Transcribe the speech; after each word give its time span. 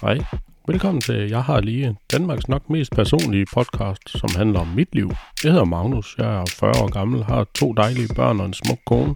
Hej. 0.00 0.18
Velkommen 0.66 1.00
til 1.00 1.28
Jeg 1.28 1.44
har 1.44 1.60
lige 1.60 1.96
Danmarks 2.12 2.48
nok 2.48 2.70
mest 2.70 2.92
personlige 2.92 3.46
podcast, 3.54 4.18
som 4.18 4.30
handler 4.36 4.60
om 4.60 4.66
mit 4.66 4.94
liv. 4.94 5.10
Jeg 5.44 5.52
hedder 5.52 5.64
Magnus, 5.64 6.14
jeg 6.18 6.40
er 6.40 6.44
40 6.60 6.70
år 6.82 6.90
gammel, 6.92 7.24
har 7.24 7.44
to 7.44 7.72
dejlige 7.72 8.14
børn 8.14 8.40
og 8.40 8.46
en 8.46 8.54
smuk 8.54 8.78
kone. 8.86 9.14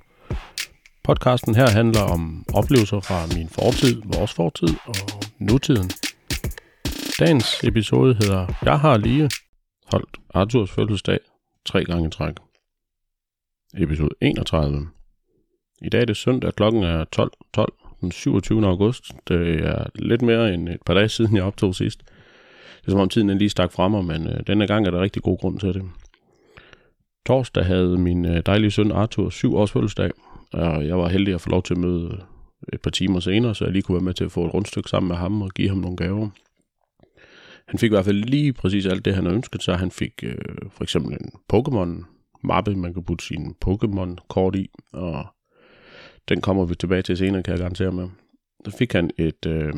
Podcasten 1.05 1.55
her 1.55 1.71
handler 1.71 2.03
om 2.03 2.45
oplevelser 2.55 3.01
fra 3.01 3.37
min 3.37 3.49
fortid, 3.49 4.03
vores 4.05 4.33
fortid 4.33 4.75
og 4.87 4.95
nutiden. 5.39 5.91
Dagens 7.19 7.65
episode 7.65 8.15
hedder 8.15 8.47
Jeg 8.63 8.81
har 8.81 8.97
lige 8.97 9.31
holdt 9.93 10.17
Arthurs 10.35 10.71
fødselsdag 10.71 11.19
tre 11.67 11.85
gange 11.85 12.09
i 12.09 12.11
træk. 12.11 12.35
Episode 13.77 14.15
31. 14.21 14.89
I 15.83 15.89
dag 15.89 16.01
er 16.01 16.05
det 16.05 16.17
søndag, 16.17 16.55
klokken 16.55 16.83
er 16.83 17.05
12.12. 17.17 17.29
12 17.55 17.82
den 18.03 18.13
27. 18.13 18.67
august. 18.67 19.13
Det 19.29 19.65
er 19.65 19.85
lidt 19.95 20.23
mere 20.23 20.55
end 20.55 20.69
et 20.69 20.83
par 20.87 20.95
dage 20.95 21.09
siden, 21.09 21.37
jeg 21.37 21.45
optog 21.45 21.75
sidst. 21.75 22.03
Det 22.81 22.87
er 22.87 22.91
som 22.91 23.01
om 23.01 23.09
tiden 23.09 23.31
er 23.31 23.35
lige 23.35 23.49
stak 23.49 23.73
frem 23.73 23.91
mig, 23.91 24.05
men 24.05 24.27
øh, 24.27 24.41
denne 24.47 24.67
gang 24.67 24.87
er 24.87 24.91
der 24.91 25.01
rigtig 25.01 25.23
god 25.23 25.39
grund 25.39 25.61
til 25.61 25.75
det. 25.75 25.83
Torsdag 27.27 27.65
havde 27.65 27.99
min 27.99 28.25
øh, 28.25 28.43
dejlige 28.47 28.71
søn 28.71 28.93
Arthur 28.93 29.31
syv 29.31 29.55
års 29.55 29.73
fødselsdag, 29.73 30.11
og 30.53 30.87
jeg 30.87 30.99
var 30.99 31.09
heldig 31.09 31.35
at 31.35 31.41
få 31.41 31.51
lov 31.51 31.63
til 31.63 31.75
at 31.75 31.81
møde 31.81 32.21
et 32.73 32.81
par 32.81 32.91
timer 32.91 33.21
senere, 33.21 33.55
så 33.55 33.65
jeg 33.65 33.73
lige 33.73 33.83
kunne 33.83 33.97
være 33.97 34.05
med 34.05 34.15
til 34.15 34.25
at 34.25 34.33
få 34.33 34.47
et 34.47 34.55
rundstykke 34.55 34.89
sammen 34.89 35.09
med 35.09 35.17
ham 35.17 35.43
og 35.43 35.51
give 35.51 35.69
ham 35.69 35.79
nogle 35.79 35.97
gaver. 35.97 36.29
Han 37.67 37.79
fik 37.79 37.91
i 37.91 37.95
hvert 37.95 38.05
fald 38.05 38.25
lige 38.25 38.53
præcis 38.53 38.87
alt 38.87 39.05
det, 39.05 39.15
han 39.15 39.25
havde 39.25 39.37
ønsket 39.37 39.63
sig. 39.63 39.79
Han 39.79 39.91
fik 39.91 40.13
øh, 40.23 40.35
for 40.71 40.83
eksempel 40.83 41.13
en 41.13 41.31
Pokémon-mappe, 41.53 42.77
man 42.77 42.95
kan 42.95 43.05
putte 43.05 43.25
sine 43.25 43.55
Pokémon-kort 43.65 44.57
i, 44.57 44.71
og 44.93 45.27
den 46.29 46.41
kommer 46.41 46.65
vi 46.65 46.75
tilbage 46.75 47.03
til 47.03 47.17
senere, 47.17 47.43
kan 47.43 47.53
jeg 47.53 47.61
garantere 47.61 47.93
med. 47.93 48.09
Der 48.65 48.71
fik 48.71 48.93
han 48.93 49.11
et 49.19 49.47
øh, 49.47 49.73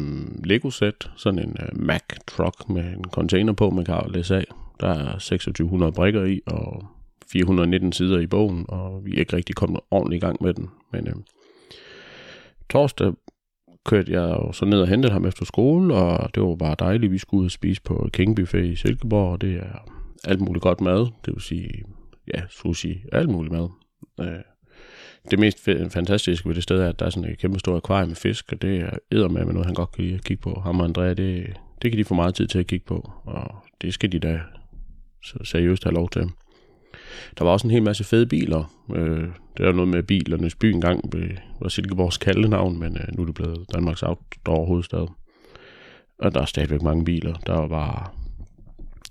Lego-sæt, 0.45 1.11
sådan 1.17 1.39
en 1.39 1.57
øh, 1.61 1.69
Mack-truck 1.73 2.69
med 2.69 2.84
en 2.84 3.05
container 3.05 3.53
på, 3.53 3.70
man 3.70 3.84
kan 3.84 4.03
læse 4.09 4.37
af. 4.37 4.45
Der 4.81 4.89
er 4.89 5.12
2600 5.12 5.92
brikker 5.92 6.25
i, 6.25 6.41
og 6.47 6.86
419 7.33 7.92
sider 7.92 8.19
i 8.19 8.27
bogen, 8.27 8.64
og 8.69 9.05
vi 9.05 9.14
er 9.14 9.19
ikke 9.19 9.36
rigtig 9.36 9.56
kommet 9.56 9.81
ordentligt 9.91 10.23
i 10.23 10.27
gang 10.27 10.42
med 10.42 10.55
den. 10.55 10.70
Men 10.92 11.09
øh, 11.09 11.14
torsdag 12.70 13.12
kørte 13.84 14.12
jeg 14.12 14.29
jo 14.29 14.53
så 14.53 14.64
ned 14.64 14.81
og 14.81 14.89
hentede 14.89 15.12
ham 15.12 15.27
efter 15.27 15.45
skole, 15.45 15.95
og 15.95 16.34
det 16.34 16.42
var 16.42 16.56
bare 16.56 16.77
dejligt. 16.79 17.12
Vi 17.12 17.19
skulle 17.19 17.41
ud 17.41 17.45
og 17.45 17.51
spise 17.51 17.83
på 17.83 18.08
King 18.12 18.36
Buffet 18.36 18.64
i 18.64 18.77
Silkeborg, 18.77 19.33
og 19.33 19.41
det 19.41 19.55
er 19.55 19.91
alt 20.25 20.41
muligt 20.41 20.62
godt 20.62 20.81
mad. 20.81 21.06
Det 21.25 21.34
vil 21.34 21.41
sige, 21.41 21.84
ja, 22.34 22.42
sushi, 22.51 23.03
alt 23.12 23.31
muligt 23.31 23.53
mad. 23.53 23.69
Øh, 24.20 24.53
det 25.30 25.39
mest 25.39 25.69
fantastiske 25.91 26.48
ved 26.48 26.55
det 26.55 26.62
sted 26.62 26.80
er, 26.80 26.89
at 26.89 26.98
der 26.98 27.06
er 27.06 27.11
sådan 27.11 27.30
et 27.30 27.39
kæmpe 27.39 27.58
stort 27.58 27.77
akvarium 27.77 28.08
med 28.08 28.17
fisk, 28.17 28.53
og 28.53 28.62
det 28.62 28.80
er 28.80 29.28
med 29.28 29.44
noget, 29.44 29.67
han 29.67 29.75
godt 29.75 29.92
kan 29.92 30.05
lide 30.05 30.14
at 30.14 30.25
kigge 30.25 30.42
på. 30.42 30.61
Ham 30.61 30.80
og 30.80 30.86
Andrea, 30.86 31.14
det, 31.14 31.56
det 31.83 31.91
kan 31.91 31.98
de 31.98 32.05
få 32.05 32.14
meget 32.14 32.34
tid 32.34 32.47
til 32.47 32.58
at 32.58 32.67
kigge 32.67 32.86
på, 32.86 33.12
og 33.25 33.55
det 33.83 33.95
skal 33.95 34.12
de 34.12 34.19
da 34.19 34.41
seriøst 35.45 35.84
have 35.84 35.95
lov 35.95 36.11
til. 36.11 36.22
Der 37.39 37.45
var 37.45 37.50
også 37.50 37.67
en 37.67 37.70
hel 37.70 37.83
masse 37.83 38.05
fede 38.05 38.27
biler. 38.27 38.75
Øh, 38.95 39.28
det 39.56 39.67
er 39.67 39.72
noget 39.72 39.89
med 39.89 40.02
bilernes 40.02 40.55
by 40.55 40.64
engang, 40.64 41.12
var 41.61 41.69
Silkeborgs 41.69 42.19
kaldenavn, 42.19 42.78
men 42.78 42.97
øh, 42.97 43.17
nu 43.17 43.22
er 43.22 43.27
det 43.27 43.34
blevet 43.34 43.67
Danmarks 43.75 44.02
outdoor 44.02 44.64
hovedstad. 44.64 45.06
Og 46.19 46.34
der 46.34 46.41
er 46.41 46.45
stadigvæk 46.45 46.83
mange 46.83 47.05
biler. 47.05 47.34
Der 47.47 47.52
var 47.52 47.69
bare... 47.69 48.06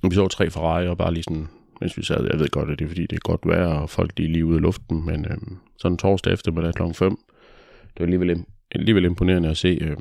Vi 0.10 0.16
så 0.16 0.28
tre 0.28 0.50
Ferrari 0.50 0.88
og 0.88 0.98
bare 0.98 1.14
lige 1.14 1.24
sådan 1.24 1.48
mens 1.82 1.98
vi 1.98 2.04
sad. 2.04 2.28
Jeg 2.32 2.40
ved 2.40 2.48
godt, 2.48 2.70
at 2.70 2.80
det 2.80 2.86
er 2.86 2.90
fordi, 2.90 3.02
det 3.02 3.16
er 3.16 3.30
godt 3.30 3.42
vejr, 3.46 3.66
og 3.66 3.90
folk 3.90 4.18
de 4.18 4.24
er 4.24 4.30
lige 4.30 4.46
ude 4.46 4.58
i 4.58 4.62
luften, 4.62 5.06
men 5.06 5.26
øh, 5.26 5.38
sådan 5.78 5.98
torsdag 5.98 6.34
eftermiddag 6.34 6.74
kl. 6.74 6.82
5, 6.94 7.18
det 7.80 8.00
var 8.00 8.06
alligevel, 8.06 8.46
alligevel 8.72 9.06
imponerende 9.06 9.50
at 9.50 9.58
se 9.58 9.78
øh, 9.82 9.98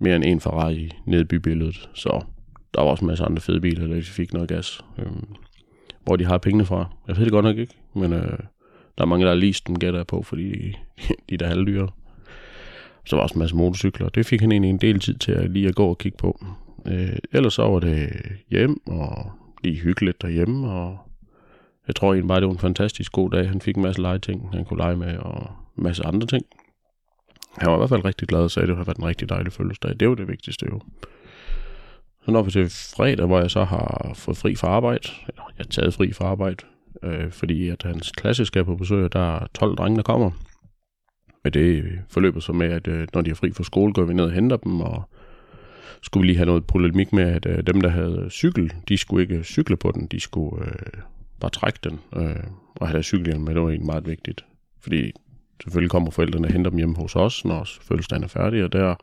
mere 0.00 0.16
end 0.16 0.24
en 0.24 0.40
Ferrari 0.40 0.90
nede 1.06 1.22
i 1.22 1.24
bybilledet. 1.24 1.90
Så 1.94 2.24
der 2.74 2.82
var 2.82 2.90
også 2.90 3.04
en 3.04 3.06
masse 3.06 3.24
andre 3.24 3.40
fede 3.40 3.60
biler, 3.60 3.86
der 3.86 4.02
fik 4.02 4.32
noget 4.32 4.48
gas. 4.48 4.80
Øh, 4.98 5.06
hvor 6.04 6.16
de 6.16 6.24
har 6.24 6.38
pengene 6.38 6.64
fra. 6.64 6.90
Jeg 7.08 7.16
ved 7.16 7.24
det 7.24 7.32
godt 7.32 7.44
nok 7.44 7.56
ikke, 7.56 7.74
men 7.94 8.12
øh, 8.12 8.38
der 8.98 9.04
er 9.04 9.06
mange, 9.06 9.24
der 9.24 9.30
har 9.30 9.38
leased 9.38 9.62
dem, 9.66 9.78
gætter 9.78 9.98
jeg 9.98 10.06
på, 10.06 10.22
fordi 10.22 10.50
de, 10.50 10.74
de 11.28 11.34
er 11.34 11.38
da 11.38 11.46
halvdyre. 11.46 11.88
Så 13.04 13.16
var 13.16 13.22
også 13.22 13.34
en 13.34 13.38
masse 13.38 13.56
motorcykler. 13.56 14.08
Det 14.08 14.26
fik 14.26 14.40
han 14.40 14.52
egentlig 14.52 14.70
en 14.70 14.78
del 14.78 15.00
tid 15.00 15.14
til 15.14 15.32
at 15.32 15.50
lige 15.50 15.68
at 15.68 15.74
gå 15.74 15.86
og 15.86 15.98
kigge 15.98 16.18
på. 16.18 16.44
Øh, 16.86 17.16
ellers 17.32 17.54
så 17.54 17.62
var 17.62 17.78
det 17.78 18.12
hjem 18.50 18.80
og 18.86 19.32
lige 19.62 19.80
hyggeligt 19.80 20.22
derhjemme, 20.22 20.70
og 20.70 20.98
jeg 21.86 21.96
tror 21.96 22.12
egentlig 22.12 22.28
bare, 22.28 22.40
det 22.40 22.46
var 22.46 22.52
en 22.52 22.58
fantastisk 22.58 23.12
god 23.12 23.30
dag. 23.30 23.48
Han 23.48 23.60
fik 23.60 23.76
en 23.76 23.82
masse 23.82 24.02
legeting, 24.02 24.48
han 24.52 24.64
kunne 24.64 24.78
lege 24.78 24.96
med, 24.96 25.16
og 25.16 25.50
en 25.78 25.84
masse 25.84 26.06
andre 26.06 26.26
ting. 26.26 26.44
Han 27.58 27.70
var 27.70 27.76
i 27.76 27.78
hvert 27.78 27.88
fald 27.88 28.04
rigtig 28.04 28.28
glad 28.28 28.40
og 28.40 28.50
sagde, 28.50 28.64
at 28.64 28.68
det 28.68 28.76
har 28.76 28.84
været 28.84 28.98
en 28.98 29.04
rigtig 29.04 29.28
dejlig 29.28 29.52
fødselsdag. 29.52 30.00
Det 30.00 30.08
var 30.08 30.14
det 30.14 30.28
vigtigste 30.28 30.66
jo. 30.72 30.80
Så 32.24 32.30
når 32.30 32.42
vi 32.42 32.50
til 32.50 32.70
fredag, 32.70 33.26
hvor 33.26 33.40
jeg 33.40 33.50
så 33.50 33.64
har 33.64 34.12
fået 34.14 34.36
fri 34.36 34.54
fra 34.54 34.68
arbejde, 34.68 35.08
eller 35.28 35.42
jeg 35.58 35.64
har 35.64 35.70
taget 35.70 35.94
fri 35.94 36.12
fra 36.12 36.24
arbejde, 36.24 36.56
øh, 37.02 37.30
fordi 37.30 37.68
at 37.68 37.82
hans 37.82 38.12
klasse 38.12 38.44
skal 38.44 38.64
på 38.64 38.76
besøg, 38.76 39.04
og 39.04 39.12
der 39.12 39.36
er 39.36 39.46
12 39.54 39.76
drenge, 39.76 39.96
der 39.96 40.02
kommer. 40.02 40.30
Men 41.44 41.52
det 41.52 41.84
forløber 42.08 42.40
så 42.40 42.52
med, 42.52 42.66
at 42.66 42.88
øh, 42.88 43.08
når 43.14 43.22
de 43.22 43.30
er 43.30 43.34
fri 43.34 43.52
fra 43.52 43.64
skole, 43.64 43.92
går 43.92 44.04
vi 44.04 44.14
ned 44.14 44.24
og 44.24 44.32
henter 44.32 44.56
dem, 44.56 44.80
og 44.80 45.08
skulle 46.02 46.22
vi 46.22 46.26
lige 46.26 46.36
have 46.36 46.46
noget 46.46 46.66
polemik 46.66 47.12
med, 47.12 47.24
at 47.24 47.46
øh, 47.46 47.66
dem, 47.66 47.80
der 47.80 47.88
havde 47.88 48.26
cykel, 48.30 48.72
de 48.88 48.96
skulle 48.96 49.22
ikke 49.22 49.44
cykle 49.44 49.76
på 49.76 49.92
den, 49.94 50.06
de 50.06 50.20
skulle 50.20 50.64
øh, 50.64 51.02
bare 51.40 51.50
trække 51.50 51.78
den 51.84 52.00
øh, 52.16 52.44
og 52.76 52.88
have 52.88 53.02
cykelhjelm 53.02 53.40
med. 53.40 53.54
Det 53.54 53.62
var 53.62 53.68
egentlig 53.68 53.86
meget 53.86 54.06
vigtigt, 54.06 54.44
fordi 54.80 55.12
selvfølgelig 55.62 55.90
kommer 55.90 56.10
forældrene 56.10 56.46
og 56.46 56.52
henter 56.52 56.70
dem 56.70 56.78
hjemme 56.78 56.96
hos 56.96 57.16
os, 57.16 57.44
når 57.44 57.68
fødselsdagen 57.80 58.24
er 58.24 58.28
færdig, 58.28 58.64
og 58.64 58.72
der 58.72 58.94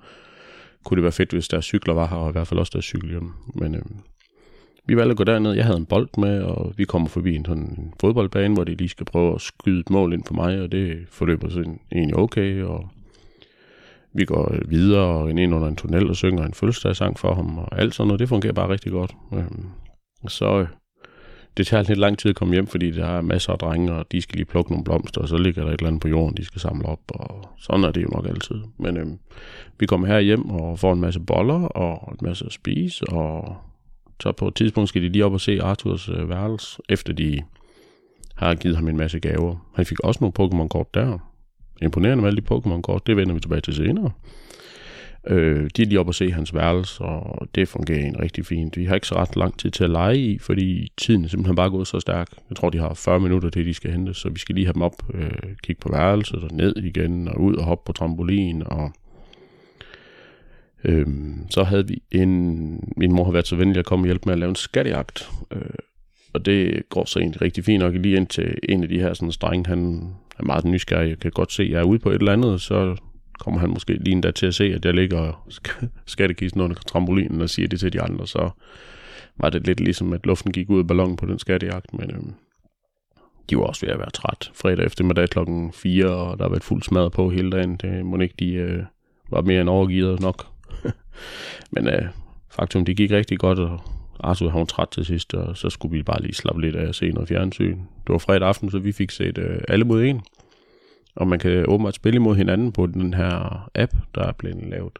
kunne 0.83 0.95
det 0.95 1.03
være 1.03 1.11
fedt, 1.11 1.31
hvis 1.31 1.47
deres 1.47 1.65
cykler 1.65 1.93
var 1.93 2.07
her, 2.07 2.17
og 2.17 2.29
i 2.29 2.31
hvert 2.31 2.47
fald 2.47 2.59
også 2.59 2.71
deres 2.73 2.85
cykelhjelm. 2.85 3.31
Men 3.55 3.75
øh, 3.75 3.81
vi 4.85 4.95
valgte 4.95 5.11
at 5.11 5.17
gå 5.17 5.23
derned. 5.23 5.53
Jeg 5.53 5.65
havde 5.65 5.77
en 5.77 5.85
bold 5.85 6.09
med, 6.17 6.41
og 6.41 6.73
vi 6.77 6.85
kommer 6.85 7.07
forbi 7.07 7.35
en 7.35 7.45
sådan 7.45 7.93
fodboldbane, 8.01 8.53
hvor 8.53 8.63
de 8.63 8.75
lige 8.75 8.89
skal 8.89 9.05
prøve 9.05 9.35
at 9.35 9.41
skyde 9.41 9.79
et 9.79 9.89
mål 9.89 10.13
ind 10.13 10.23
for 10.23 10.33
mig, 10.33 10.61
og 10.61 10.71
det 10.71 11.05
forløber 11.09 11.49
sådan 11.49 11.79
egentlig 11.91 12.17
okay, 12.17 12.63
og 12.63 12.89
vi 14.19 14.25
går 14.25 14.55
videre 14.65 15.05
og 15.05 15.29
ind 15.29 15.55
under 15.55 15.67
en 15.67 15.75
tunnel 15.75 16.09
og 16.09 16.15
synger 16.15 16.45
en 16.45 16.53
fødselsdagssang 16.53 17.19
for 17.19 17.33
ham, 17.33 17.57
og 17.57 17.79
alt 17.79 17.95
sådan 17.95 18.07
noget. 18.07 18.19
Det 18.19 18.29
fungerer 18.29 18.53
bare 18.53 18.69
rigtig 18.69 18.91
godt. 18.91 19.15
Øhm, 19.33 19.65
så 20.27 20.59
øh, 20.59 20.67
det 21.57 21.67
tager 21.67 21.83
lidt 21.83 21.99
lang 21.99 22.17
tid 22.17 22.29
at 22.29 22.35
komme 22.35 22.53
hjem, 22.53 22.67
fordi 22.67 22.91
der 22.91 23.05
er 23.05 23.21
masser 23.21 23.51
af 23.51 23.59
drenge, 23.59 23.93
og 23.93 24.11
de 24.11 24.21
skal 24.21 24.35
lige 24.35 24.45
plukke 24.45 24.71
nogle 24.71 24.83
blomster, 24.83 25.21
og 25.21 25.27
så 25.27 25.37
ligger 25.37 25.63
der 25.63 25.71
et 25.71 25.79
eller 25.79 25.87
andet 25.87 26.01
på 26.01 26.07
jorden, 26.07 26.37
de 26.37 26.45
skal 26.45 26.61
samle 26.61 26.85
op, 26.85 26.99
og 27.09 27.49
sådan 27.59 27.83
er 27.83 27.91
det 27.91 28.03
jo 28.03 28.07
nok 28.07 28.25
altid. 28.25 28.55
Men 28.77 28.97
øhm, 28.97 29.19
vi 29.79 29.85
kommer 29.85 30.07
her 30.07 30.19
hjem 30.19 30.49
og 30.49 30.79
får 30.79 30.93
en 30.93 31.01
masse 31.01 31.19
boller 31.19 31.65
og 31.67 32.11
en 32.11 32.27
masse 32.27 32.45
at 32.45 32.51
spise, 32.51 33.09
og 33.09 33.57
så 34.21 34.31
på 34.31 34.47
et 34.47 34.55
tidspunkt 34.55 34.89
skal 34.89 35.01
de 35.01 35.09
lige 35.09 35.25
op 35.25 35.33
og 35.33 35.41
se 35.41 35.61
Arthurs 35.61 36.09
øh, 36.09 36.29
værelse, 36.29 36.81
efter 36.89 37.13
de 37.13 37.41
har 38.35 38.55
givet 38.55 38.75
ham 38.75 38.87
en 38.87 38.97
masse 38.97 39.19
gaver. 39.19 39.55
Han 39.75 39.85
fik 39.85 39.99
også 39.99 40.19
nogle 40.21 40.33
Pokémon-kort 40.39 40.93
der, 40.93 41.28
imponerende 41.85 42.21
med 42.21 42.29
alle 42.29 42.41
de 42.41 42.55
Pokémon-kort. 42.55 43.07
Det 43.07 43.17
vender 43.17 43.33
vi 43.33 43.39
tilbage 43.39 43.61
til 43.61 43.75
senere. 43.75 44.11
Øh, 45.27 45.69
de 45.77 45.81
er 45.81 45.85
lige 45.85 45.99
oppe 45.99 46.09
at 46.09 46.15
se 46.15 46.31
hans 46.31 46.53
værelse, 46.53 47.03
og 47.03 47.47
det 47.55 47.67
fungerer 47.67 47.99
egentlig 47.99 48.21
rigtig 48.21 48.45
fint. 48.45 48.77
Vi 48.77 48.85
har 48.85 48.95
ikke 48.95 49.07
så 49.07 49.15
ret 49.15 49.35
lang 49.35 49.59
tid 49.59 49.71
til 49.71 49.83
at 49.83 49.89
lege 49.89 50.17
i, 50.17 50.37
fordi 50.37 50.91
tiden 50.97 51.23
er 51.23 51.27
simpelthen 51.27 51.55
bare 51.55 51.69
gået 51.69 51.87
så 51.87 51.99
stærk. 51.99 52.27
Jeg 52.49 52.57
tror, 52.57 52.69
de 52.69 52.77
har 52.77 52.93
40 52.93 53.19
minutter 53.19 53.49
til, 53.49 53.65
de 53.65 53.73
skal 53.73 53.91
hente, 53.91 54.13
så 54.13 54.29
vi 54.29 54.39
skal 54.39 54.55
lige 54.55 54.65
have 54.65 54.73
dem 54.73 54.81
op, 54.81 55.03
øh, 55.13 55.31
kigge 55.63 55.79
på 55.79 55.89
værelset 55.91 56.43
og 56.43 56.49
ned 56.53 56.75
igen, 56.75 57.27
og 57.27 57.41
ud 57.41 57.55
og 57.55 57.63
hoppe 57.63 57.85
på 57.85 57.93
trampolin, 57.93 58.63
og 58.65 58.91
Øhm, 60.83 61.47
så 61.49 61.63
havde 61.63 61.87
vi 61.87 62.01
en... 62.11 62.93
Min 62.97 63.13
mor 63.13 63.23
har 63.23 63.31
været 63.31 63.47
så 63.47 63.55
venlig 63.55 63.79
at 63.79 63.85
komme 63.85 64.03
og 64.03 64.07
hjælpe 64.07 64.23
med 64.25 64.33
at 64.33 64.39
lave 64.39 64.49
en 64.49 64.55
skattejagt. 64.55 65.29
Øh, 65.51 65.61
og 66.33 66.45
det 66.45 66.89
går 66.89 67.05
så 67.05 67.19
egentlig 67.19 67.41
rigtig 67.41 67.63
fint 67.63 67.79
nok 67.79 67.93
lige 67.93 68.17
ind 68.17 68.27
til 68.27 68.57
en 68.69 68.83
af 68.83 68.89
de 68.89 68.99
her 68.99 69.13
sådan 69.13 69.31
strenge, 69.31 69.69
han 69.69 70.09
er 70.39 70.45
meget 70.45 70.65
nysgerrig. 70.65 71.09
Jeg 71.09 71.19
kan 71.19 71.31
godt 71.31 71.51
se, 71.51 71.63
at 71.63 71.69
jeg 71.69 71.79
er 71.79 71.83
ude 71.83 71.99
på 71.99 72.09
et 72.09 72.15
eller 72.15 72.33
andet, 72.33 72.61
så 72.61 72.95
kommer 73.39 73.59
han 73.59 73.69
måske 73.69 73.93
lige 73.93 74.11
endda 74.11 74.31
til 74.31 74.45
at 74.45 74.55
se, 74.55 74.63
at 74.63 74.85
jeg 74.85 74.93
ligger 74.93 75.49
skattekisten 76.05 76.61
under 76.61 76.75
trampolinen 76.75 77.41
og 77.41 77.49
siger 77.49 77.67
det 77.67 77.79
til 77.79 77.93
de 77.93 78.01
andre, 78.01 78.27
så 78.27 78.49
var 79.37 79.49
det 79.49 79.67
lidt 79.67 79.79
ligesom, 79.79 80.13
at 80.13 80.25
luften 80.25 80.51
gik 80.51 80.69
ud 80.69 80.79
af 80.79 80.87
ballonen 80.87 81.17
på 81.17 81.25
den 81.25 81.39
skattejagt, 81.39 81.93
men 81.93 82.11
øhm, 82.11 82.33
de 83.49 83.57
var 83.57 83.63
også 83.63 83.85
ved 83.85 83.93
at 83.93 83.99
være 83.99 84.09
træt. 84.09 84.51
Fredag 84.53 84.85
eftermiddag 84.85 85.29
klokken 85.29 85.73
4, 85.73 86.05
og 86.05 86.37
der 86.37 86.43
har 86.43 86.49
været 86.49 86.63
fuld 86.63 86.83
smad 86.83 87.09
på 87.09 87.29
hele 87.29 87.51
dagen. 87.51 87.75
Det 87.75 88.05
må 88.05 88.17
ikke, 88.17 88.35
de 88.39 88.53
øh, 88.53 88.83
var 89.31 89.41
mere 89.41 89.61
end 89.61 89.69
overgivet 89.69 90.19
nok. 90.19 90.45
men 91.73 91.87
øh, 91.87 92.05
faktum, 92.51 92.85
det 92.85 92.97
gik 92.97 93.11
rigtig 93.11 93.39
godt, 93.39 93.59
og 93.59 93.79
Arthur 94.19 94.49
havde 94.49 94.65
træt 94.65 94.87
til 94.87 95.05
sidst, 95.05 95.33
og 95.33 95.57
så 95.57 95.69
skulle 95.69 95.97
vi 95.97 96.03
bare 96.03 96.21
lige 96.21 96.33
slappe 96.33 96.61
lidt 96.61 96.75
af 96.75 96.87
og 96.87 96.95
se 96.95 97.09
noget 97.11 97.29
fjernsyn. 97.29 97.77
Det 97.77 98.09
var 98.09 98.17
fredag 98.17 98.47
aften, 98.47 98.71
så 98.71 98.79
vi 98.79 98.91
fik 98.91 99.11
set 99.11 99.37
øh, 99.37 99.59
alle 99.67 99.85
mod 99.85 100.03
en. 100.03 100.21
Og 101.15 101.27
man 101.27 101.39
kan 101.39 101.65
åbenbart 101.67 101.95
spille 101.95 102.15
imod 102.15 102.35
hinanden 102.35 102.71
på 102.71 102.85
den 102.85 103.13
her 103.13 103.69
app, 103.75 103.93
der 104.15 104.23
er 104.23 104.31
blevet 104.31 104.69
lavet. 104.69 104.99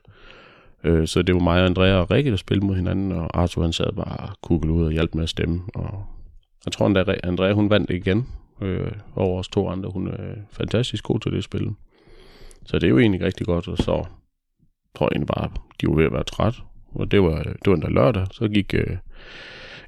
Øh, 0.84 1.08
så 1.08 1.22
det 1.22 1.36
var 1.36 1.42
mig 1.42 1.60
og 1.60 1.66
Andrea 1.66 1.94
og 1.94 2.12
Rikke, 2.12 2.32
der 2.32 2.38
spillede 2.38 2.66
mod 2.66 2.76
hinanden, 2.76 3.12
og 3.12 3.42
Arthur 3.42 3.62
han 3.62 3.74
sad 3.74 3.94
bare 3.94 4.30
kuglet 4.42 4.72
ud 4.72 4.86
og 4.86 4.92
hjalp 4.92 5.16
med 5.16 5.24
at 5.24 5.30
stemme. 5.30 5.62
Og 5.76 6.06
jeg 6.66 6.72
tror 6.72 6.88
endda, 6.88 7.16
Andrea 7.24 7.54
hun 7.54 7.70
vandt 7.70 7.90
igen 7.90 8.28
øh, 8.62 8.92
over 9.16 9.40
os 9.40 9.48
to 9.48 9.70
andre. 9.70 9.90
Hun 9.90 10.08
er 10.08 10.36
fantastisk 10.52 11.04
god 11.04 11.20
til 11.20 11.32
det 11.32 11.44
spil. 11.44 11.72
Så 12.66 12.80
det 12.80 12.84
er 12.84 12.90
jo 12.90 13.00
egentlig 13.00 13.22
rigtig 13.22 13.46
godt, 13.46 13.68
og 13.68 13.78
så 13.78 14.06
tror 14.96 15.06
jeg 15.06 15.12
egentlig 15.12 15.28
bare, 15.28 15.50
de 15.82 15.88
var 15.88 15.96
ved 15.96 16.06
at 16.06 16.14
være 16.14 16.24
træt. 16.24 16.56
og 16.96 17.12
det 17.12 17.22
var, 17.22 17.44
det 17.44 17.68
var 17.68 17.74
endda 17.74 17.90
lørdag. 17.90 18.28
Så 18.32 18.48
gik, 18.48 18.74
øh, 18.74 18.98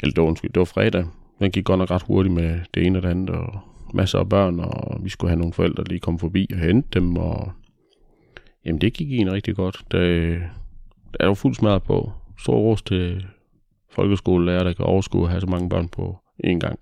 eller 0.02 0.14
det 0.14 0.22
var, 0.22 0.28
undskyld, 0.28 0.52
det 0.52 0.60
var 0.60 0.66
fredag. 0.66 1.06
Den 1.40 1.52
gik 1.52 1.66
godt 1.66 1.80
nok 1.80 1.92
ret 1.92 2.04
hurtigt 2.04 2.36
med 2.36 2.60
det 2.74 2.86
ene 2.86 3.00
og 3.00 3.04
det 3.04 3.10
andet, 3.10 3.30
og 3.30 3.60
masser 3.94 4.20
af 4.20 4.30
børn, 4.30 4.60
og 4.60 5.00
vi 5.04 5.10
skulle 5.10 5.30
have 5.30 5.40
nogle 5.40 5.54
forældre, 5.54 5.84
der 5.84 5.90
lige 5.90 6.00
kom 6.00 6.20
forbi 6.20 6.48
og 6.52 6.60
hente 6.60 6.88
dem, 7.00 7.18
og 7.18 7.52
jamen 8.66 8.82
det 8.82 8.94
gik 8.94 9.12
egentlig 9.12 9.34
rigtig 9.34 9.56
godt. 9.56 9.84
Det, 9.92 10.42
der 11.20 11.28
var 11.28 11.34
fuld 11.34 11.56
smadret 11.56 11.84
på. 11.84 12.12
Stor 12.40 12.58
ros 12.58 12.82
til 12.82 13.26
folkeskolelærer, 13.90 14.64
der 14.64 14.74
kan 14.74 14.86
overskue 14.86 15.24
at 15.24 15.30
have 15.30 15.42
så 15.42 15.48
mange 15.48 15.70
børn 15.70 15.90
på 15.90 16.18
én 16.46 16.60
gang. 16.60 16.80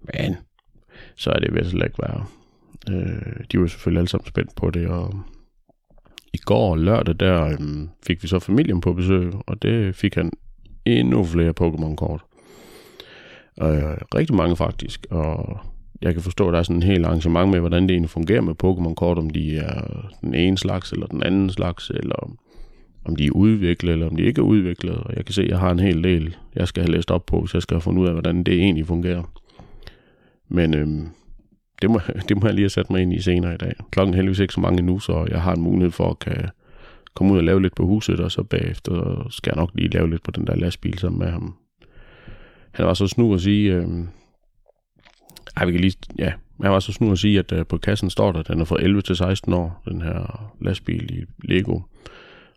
Men 0.00 0.36
så 1.16 1.30
er 1.30 1.38
det 1.38 1.54
vist 1.54 1.74
ikke 1.74 1.98
værre. 2.02 2.26
Øh, 2.90 3.44
de 3.52 3.60
var 3.60 3.66
selvfølgelig 3.66 3.98
alle 3.98 4.08
sammen 4.08 4.26
spændt 4.26 4.54
på 4.56 4.70
det, 4.70 4.88
og 4.88 5.14
i 6.32 6.38
går 6.38 6.76
lørdag, 6.76 7.14
der 7.20 7.44
øhm, 7.44 7.88
fik 8.06 8.22
vi 8.22 8.28
så 8.28 8.38
familien 8.38 8.80
på 8.80 8.92
besøg, 8.92 9.32
og 9.46 9.62
det 9.62 9.96
fik 9.96 10.14
han 10.14 10.30
endnu 10.86 11.24
flere 11.24 11.54
Pokémon-kort. 11.60 12.20
Øh, 13.62 13.96
rigtig 14.14 14.36
mange 14.36 14.56
faktisk, 14.56 15.06
og 15.10 15.58
jeg 16.02 16.14
kan 16.14 16.22
forstå, 16.22 16.48
at 16.48 16.52
der 16.52 16.58
er 16.58 16.62
sådan 16.62 16.76
en 16.76 16.82
helt 16.82 17.06
arrangement 17.06 17.50
med, 17.50 17.60
hvordan 17.60 17.82
det 17.82 17.90
egentlig 17.90 18.10
fungerer 18.10 18.40
med 18.40 18.54
Pokémon-kort, 18.64 19.18
om 19.18 19.30
de 19.30 19.56
er 19.56 20.10
den 20.20 20.34
ene 20.34 20.58
slags 20.58 20.92
eller 20.92 21.06
den 21.06 21.22
anden 21.22 21.50
slags, 21.50 21.90
eller 21.90 22.36
om 23.04 23.16
de 23.16 23.26
er 23.26 23.30
udviklet, 23.30 23.92
eller 23.92 24.06
om 24.06 24.16
de 24.16 24.22
ikke 24.22 24.40
er 24.40 24.44
udviklet. 24.44 24.94
Og 24.94 25.16
jeg 25.16 25.24
kan 25.24 25.32
se, 25.32 25.42
at 25.42 25.48
jeg 25.48 25.58
har 25.58 25.70
en 25.70 25.80
hel 25.80 26.04
del, 26.04 26.36
jeg 26.54 26.68
skal 26.68 26.82
have 26.82 26.92
læst 26.92 27.10
op 27.10 27.26
på, 27.26 27.40
hvis 27.40 27.54
jeg 27.54 27.62
skal 27.62 27.74
have 27.74 27.80
fundet 27.80 28.02
ud 28.02 28.06
af, 28.06 28.12
hvordan 28.12 28.42
det 28.42 28.54
egentlig 28.54 28.86
fungerer. 28.86 29.22
Men 30.48 30.74
øhm, 30.74 31.08
det, 31.82 31.90
må, 31.90 32.00
det 32.28 32.36
må 32.36 32.46
jeg 32.46 32.54
lige 32.54 32.64
have 32.64 32.70
sat 32.70 32.90
mig 32.90 33.02
ind 33.02 33.12
i 33.12 33.20
senere 33.20 33.54
i 33.54 33.58
dag. 33.58 33.72
Klokken 33.90 34.14
er 34.14 34.16
heldigvis 34.16 34.38
ikke 34.38 34.54
så 34.54 34.60
mange 34.60 34.82
nu, 34.82 34.98
så 34.98 35.26
jeg 35.30 35.42
har 35.42 35.54
en 35.54 35.62
mulighed 35.62 35.90
for 35.90 36.10
at 36.10 36.18
kan 36.18 36.48
komme 37.14 37.32
ud 37.32 37.38
og 37.38 37.44
lave 37.44 37.62
lidt 37.62 37.74
på 37.74 37.86
huset, 37.86 38.20
og 38.20 38.32
så 38.32 38.42
bagefter 38.42 39.26
skal 39.30 39.50
jeg 39.50 39.60
nok 39.60 39.70
lige 39.74 39.88
lave 39.88 40.10
lidt 40.10 40.22
på 40.22 40.30
den 40.30 40.46
der 40.46 40.56
lastbil 40.56 40.98
sammen 40.98 41.18
med 41.18 41.30
ham. 41.30 41.54
Han 42.72 42.86
var 42.86 42.94
så 42.94 43.06
snu 43.06 43.34
at 43.34 43.40
sige, 43.40 43.72
øh, 43.72 43.88
ej, 45.56 45.64
vi 45.64 45.72
kan 45.72 45.80
lige, 45.80 45.96
ja, 46.18 46.32
han 46.62 46.70
var 46.70 46.80
så 46.80 46.92
snu 46.92 47.12
at 47.12 47.18
sige, 47.18 47.38
at 47.38 47.52
øh, 47.52 47.66
på 47.66 47.78
kassen 47.78 48.10
står 48.10 48.32
der, 48.32 48.40
at 48.40 48.48
den 48.48 48.60
er 48.60 48.64
fra 48.64 48.82
11 48.82 49.02
til 49.02 49.16
16 49.16 49.52
år, 49.52 49.82
den 49.88 50.02
her 50.02 50.52
lastbil 50.60 51.18
i 51.18 51.24
Lego. 51.44 51.80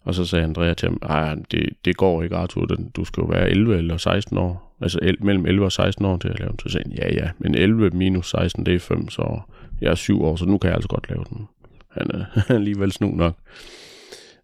Og 0.03 0.15
så 0.15 0.25
sagde 0.25 0.43
Andrea 0.43 0.73
til 0.73 0.89
ham, 0.89 0.99
ej, 1.01 1.35
det, 1.51 1.69
det 1.85 1.97
går 1.97 2.23
ikke, 2.23 2.35
Arthur, 2.35 2.65
den, 2.65 2.89
du 2.95 3.05
skal 3.05 3.21
jo 3.21 3.27
være 3.27 3.49
11 3.49 3.77
eller 3.77 3.97
16 3.97 4.37
år. 4.37 4.75
Altså 4.81 4.99
el, 5.01 5.23
mellem 5.23 5.45
11 5.45 5.65
og 5.65 5.71
16 5.71 6.05
år 6.05 6.17
til 6.17 6.27
at 6.27 6.39
lave 6.39 6.49
den. 6.49 6.59
Så 6.59 6.69
sagde 6.69 6.89
han, 6.89 6.97
ja 6.97 7.13
ja, 7.13 7.29
men 7.39 7.55
11 7.55 7.89
minus 7.89 8.29
16, 8.29 8.65
det 8.65 8.75
er 8.75 8.79
5, 8.79 9.09
så 9.09 9.39
jeg 9.81 9.91
er 9.91 9.95
7 9.95 10.23
år, 10.23 10.35
så 10.35 10.45
nu 10.45 10.57
kan 10.57 10.67
jeg 10.67 10.75
altså 10.75 10.89
godt 10.89 11.09
lave 11.09 11.23
den. 11.29 11.47
Han 11.91 12.11
er, 12.13 12.25
alligevel 12.55 12.91
snu 12.91 13.11
nok. 13.15 13.35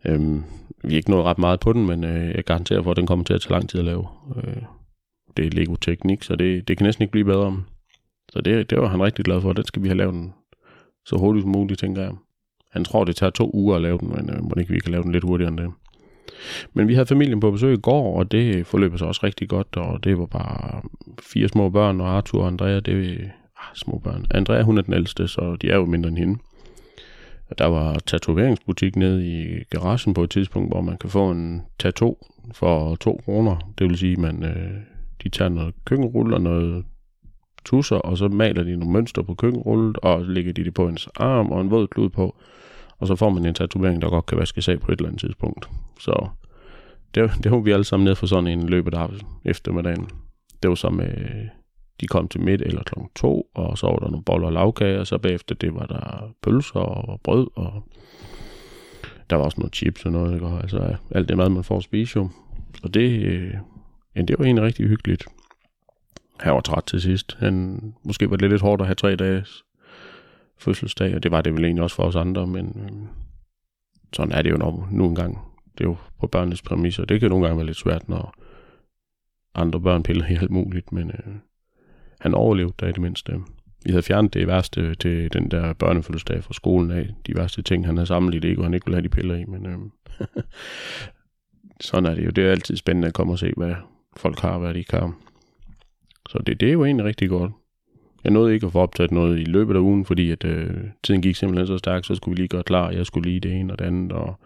Øhm, 0.05 0.43
vi 0.83 0.93
er 0.93 0.97
ikke 0.97 1.11
nået 1.11 1.25
ret 1.25 1.37
meget 1.37 1.59
på 1.59 1.73
den, 1.73 1.87
men 1.87 2.03
øh, 2.03 2.35
jeg 2.35 2.43
garanterer 2.43 2.83
for, 2.83 2.91
at 2.91 2.97
den 2.97 3.07
kommer 3.07 3.25
til 3.25 3.33
at 3.33 3.41
tage 3.41 3.51
lang 3.53 3.69
tid 3.69 3.79
at 3.79 3.85
lave. 3.85 4.07
Øh, 4.35 4.61
det 5.37 5.45
er 5.45 5.49
Lego-teknik, 5.49 6.23
så 6.23 6.35
det, 6.35 6.67
det 6.67 6.77
kan 6.77 6.85
næsten 6.85 7.03
ikke 7.03 7.11
blive 7.11 7.25
bedre. 7.25 7.63
Så 8.31 8.41
det, 8.41 8.69
det 8.69 8.81
var 8.81 8.87
han 8.87 9.03
rigtig 9.03 9.25
glad 9.25 9.41
for, 9.41 9.53
den 9.53 9.65
skal 9.65 9.83
vi 9.83 9.87
have 9.87 9.97
lavet 9.97 10.13
den 10.13 10.33
så 11.05 11.15
hurtigt 11.15 11.43
som 11.43 11.51
muligt, 11.51 11.79
tænker 11.79 12.01
jeg. 12.01 12.11
Han 12.71 12.83
tror, 12.83 13.03
det 13.03 13.15
tager 13.15 13.29
to 13.29 13.51
uger 13.53 13.75
at 13.75 13.81
lave 13.81 13.97
den, 13.97 14.09
men 14.09 14.29
øh, 14.29 14.43
må 14.43 14.51
ikke 14.59 14.73
vi 14.73 14.79
kan 14.79 14.91
lave 14.91 15.03
den 15.03 15.11
lidt 15.11 15.23
hurtigere 15.23 15.49
end 15.49 15.57
det. 15.57 15.71
Men 16.73 16.87
vi 16.87 16.93
havde 16.93 17.05
familien 17.05 17.39
på 17.39 17.51
besøg 17.51 17.73
i 17.73 17.81
går, 17.81 18.17
og 18.17 18.31
det 18.31 18.67
forløb 18.67 18.97
sig 18.97 19.07
også 19.07 19.21
rigtig 19.23 19.49
godt, 19.49 19.77
og 19.77 20.03
det 20.03 20.17
var 20.17 20.25
bare 20.25 20.81
fire 21.21 21.47
små 21.47 21.69
børn, 21.69 22.01
og 22.01 22.09
Arthur 22.09 22.41
og 22.41 22.47
Andrea, 22.47 22.79
det 22.79 23.11
er 23.11 23.23
ah, 23.57 23.75
små 23.75 24.01
børn. 24.03 24.25
Andrea, 24.31 24.61
hun 24.61 24.77
er 24.77 24.81
den 24.81 24.93
ældste, 24.93 25.27
så 25.27 25.55
de 25.61 25.69
er 25.69 25.75
jo 25.75 25.85
mindre 25.85 26.09
end 26.09 26.17
hende. 26.17 26.39
Der 27.57 27.65
var 27.65 27.99
tatoveringsbutik 28.05 28.95
nede 28.95 29.27
i 29.27 29.63
garagen 29.69 30.13
på 30.13 30.23
et 30.23 30.29
tidspunkt, 30.29 30.69
hvor 30.71 30.81
man 30.81 30.97
kan 30.97 31.09
få 31.09 31.31
en 31.31 31.61
tattoo 31.79 32.17
for 32.53 32.95
2 32.95 33.21
kroner. 33.25 33.73
Det 33.77 33.89
vil 33.89 33.97
sige, 33.97 34.11
at 34.11 34.17
man, 34.17 34.43
øh, 34.43 34.71
de 35.23 35.29
tager 35.29 35.49
noget 35.49 35.73
køkkenrulle 35.85 36.35
og 36.35 36.41
noget 36.41 36.85
tusser, 37.65 37.95
og 37.95 38.17
så 38.17 38.27
maler 38.27 38.63
de 38.63 38.75
nogle 38.75 38.93
mønster 38.93 39.21
på 39.21 39.33
køkkenrullet, 39.33 39.97
og 39.97 40.25
så 40.25 40.31
lægger 40.31 40.53
de 40.53 40.63
det 40.63 40.73
på 40.73 40.87
ens 40.87 41.09
arm 41.15 41.51
og 41.51 41.61
en 41.61 41.71
våd 41.71 41.87
klud 41.87 42.09
på, 42.09 42.35
og 42.99 43.07
så 43.07 43.15
får 43.15 43.29
man 43.29 43.45
en 43.45 43.53
tatovering, 43.53 44.01
der 44.01 44.09
godt 44.09 44.25
kan 44.25 44.37
vaskes 44.37 44.69
af 44.69 44.79
på 44.79 44.91
et 44.91 44.97
eller 44.97 45.09
andet 45.09 45.21
tidspunkt. 45.21 45.69
Så 45.99 46.27
det, 47.15 47.31
det 47.43 47.51
var 47.51 47.59
vi 47.59 47.71
alle 47.71 47.83
sammen 47.83 48.05
ned 48.05 48.15
for 48.15 48.25
sådan 48.25 48.47
en 48.47 48.69
løbet 48.69 48.93
af 48.93 49.07
eftermiddagen. 49.45 50.09
Det 50.63 50.69
var 50.69 50.75
så 50.75 50.89
med, 50.89 51.07
de 52.01 52.07
kom 52.07 52.27
til 52.27 52.41
midt 52.41 52.61
eller 52.61 52.83
klokken 52.83 53.09
to, 53.15 53.49
og 53.53 53.77
så 53.77 53.87
var 53.87 53.95
der 53.95 54.09
nogle 54.09 54.23
boller 54.23 54.47
og 54.47 54.53
lavkage, 54.53 54.99
og 54.99 55.07
så 55.07 55.17
bagefter 55.17 55.55
det 55.55 55.73
var 55.73 55.85
der 55.85 56.33
pølser 56.41 56.79
og 56.79 57.21
brød, 57.21 57.47
og 57.55 57.83
der 59.29 59.35
var 59.35 59.43
også 59.43 59.59
noget 59.59 59.75
chips 59.75 60.05
og 60.05 60.11
noget, 60.11 60.33
ikke? 60.33 60.47
altså 60.47 60.95
alt 61.11 61.29
det 61.29 61.37
mad, 61.37 61.49
man 61.49 61.63
får 61.63 61.77
at 61.77 61.83
spise 61.83 62.17
jo. 62.17 62.29
Og 62.83 62.93
det, 62.93 63.25
øh, 63.25 63.53
ja, 64.15 64.21
det 64.21 64.39
var 64.39 64.45
egentlig 64.45 64.63
rigtig 64.63 64.87
hyggeligt. 64.87 65.25
Han 66.39 66.53
var 66.53 66.61
træt 66.61 66.83
til 66.83 67.01
sidst. 67.01 67.37
Han, 67.39 67.81
måske 68.03 68.29
var 68.29 68.35
det 68.35 68.49
lidt 68.49 68.61
hårdt 68.61 68.81
at 68.81 68.87
have 68.87 68.95
tre 68.95 69.15
dages 69.15 69.63
fødselsdag, 70.57 71.15
og 71.15 71.23
det 71.23 71.31
var 71.31 71.41
det 71.41 71.53
vel 71.53 71.65
egentlig 71.65 71.83
også 71.83 71.95
for 71.95 72.03
os 72.03 72.15
andre, 72.15 72.47
men 72.47 72.65
øh, 72.65 73.07
sådan 74.13 74.31
er 74.31 74.41
det 74.41 74.51
jo 74.51 74.57
nok 74.57 74.91
nu 74.91 75.05
engang. 75.05 75.37
Det 75.77 75.83
er 75.83 75.89
jo 75.89 75.95
på 76.19 76.27
børnenes 76.27 76.61
præmisser. 76.61 77.05
Det 77.05 77.19
kan 77.19 77.29
nogle 77.29 77.45
gange 77.45 77.57
være 77.57 77.65
lidt 77.65 77.77
svært, 77.77 78.09
når 78.09 78.33
andre 79.55 79.81
børn 79.81 80.03
piller 80.03 80.25
i 80.25 80.35
alt 80.35 80.51
muligt, 80.51 80.91
men 80.91 81.11
øh, 81.11 81.35
han 82.21 82.33
overlevede 82.33 82.73
der 82.79 82.87
i 82.87 82.91
det 82.91 83.01
mindste. 83.01 83.33
Vi 83.85 83.91
havde 83.91 84.03
fjernet 84.03 84.33
det 84.33 84.47
værste 84.47 84.95
til 84.95 85.33
den 85.33 85.51
der 85.51 85.73
børnefødselsdag 85.73 86.43
fra 86.43 86.53
skolen 86.53 86.91
af. 86.91 87.09
De 87.27 87.35
værste 87.35 87.61
ting, 87.61 87.85
han 87.85 87.97
havde 87.97 88.07
samlet 88.07 88.35
i 88.35 88.39
det, 88.39 88.57
og 88.57 88.63
han 88.63 88.73
ikke 88.73 88.85
ville 88.85 88.95
have 88.95 89.03
de 89.03 89.09
piller 89.09 89.35
i, 89.35 89.45
men 89.45 89.65
øhm, 89.65 89.91
sådan 91.81 92.05
er 92.05 92.15
det 92.15 92.25
jo. 92.25 92.29
Det 92.29 92.45
er 92.45 92.51
altid 92.51 92.77
spændende 92.77 93.07
at 93.07 93.13
komme 93.13 93.33
og 93.33 93.39
se, 93.39 93.53
hvad 93.57 93.73
folk 94.17 94.39
har, 94.39 94.57
hvad 94.57 94.73
de 94.73 94.79
ikke 94.79 94.95
har. 94.95 95.13
Så 96.29 96.37
det, 96.37 96.59
det 96.59 96.67
er 96.69 96.73
jo 96.73 96.85
egentlig 96.85 97.05
rigtig 97.05 97.29
godt. 97.29 97.51
Jeg 98.23 98.31
nåede 98.31 98.53
ikke 98.53 98.65
at 98.65 98.71
få 98.71 98.79
optaget 98.79 99.11
noget 99.11 99.39
i 99.39 99.43
løbet 99.43 99.75
af 99.75 99.79
ugen, 99.79 100.05
fordi 100.05 100.31
at, 100.31 100.43
øh, 100.43 100.77
tiden 101.03 101.21
gik 101.21 101.35
simpelthen 101.35 101.67
så 101.67 101.77
stærkt, 101.77 102.05
så 102.05 102.15
skulle 102.15 102.35
vi 102.35 102.41
lige 102.41 102.47
gøre 102.47 102.63
klar. 102.63 102.91
Jeg 102.91 103.05
skulle 103.05 103.29
lige 103.29 103.39
det 103.39 103.53
ene 103.53 103.73
og 103.73 103.79
det 103.79 103.85
andet, 103.85 104.11
og 104.11 104.39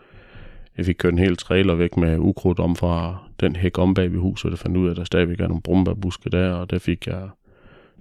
jeg 0.78 0.86
fik 0.86 0.96
kørt 0.96 1.14
en 1.14 1.20
hel 1.20 1.38
trailer 1.38 1.76
væk 1.76 1.98
med 1.98 2.18
ukrudt 2.20 2.60
om 2.60 2.76
fra 2.76 3.18
den 3.40 3.56
hæk 3.56 3.78
om 3.78 3.94
bag 3.94 4.12
ved 4.12 4.20
huset, 4.20 4.52
og 4.52 4.60
fandt 4.60 4.78
ud 4.78 4.88
af, 4.88 4.92
at 4.92 4.98
der 4.98 5.04
stadigvæk 5.04 5.40
er 5.40 5.48
nogle 5.48 5.62
brumbærbuske 5.62 6.30
der, 6.30 6.52
og 6.52 6.70
der 6.70 6.80
fik 6.80 7.08
jeg 7.08 7.30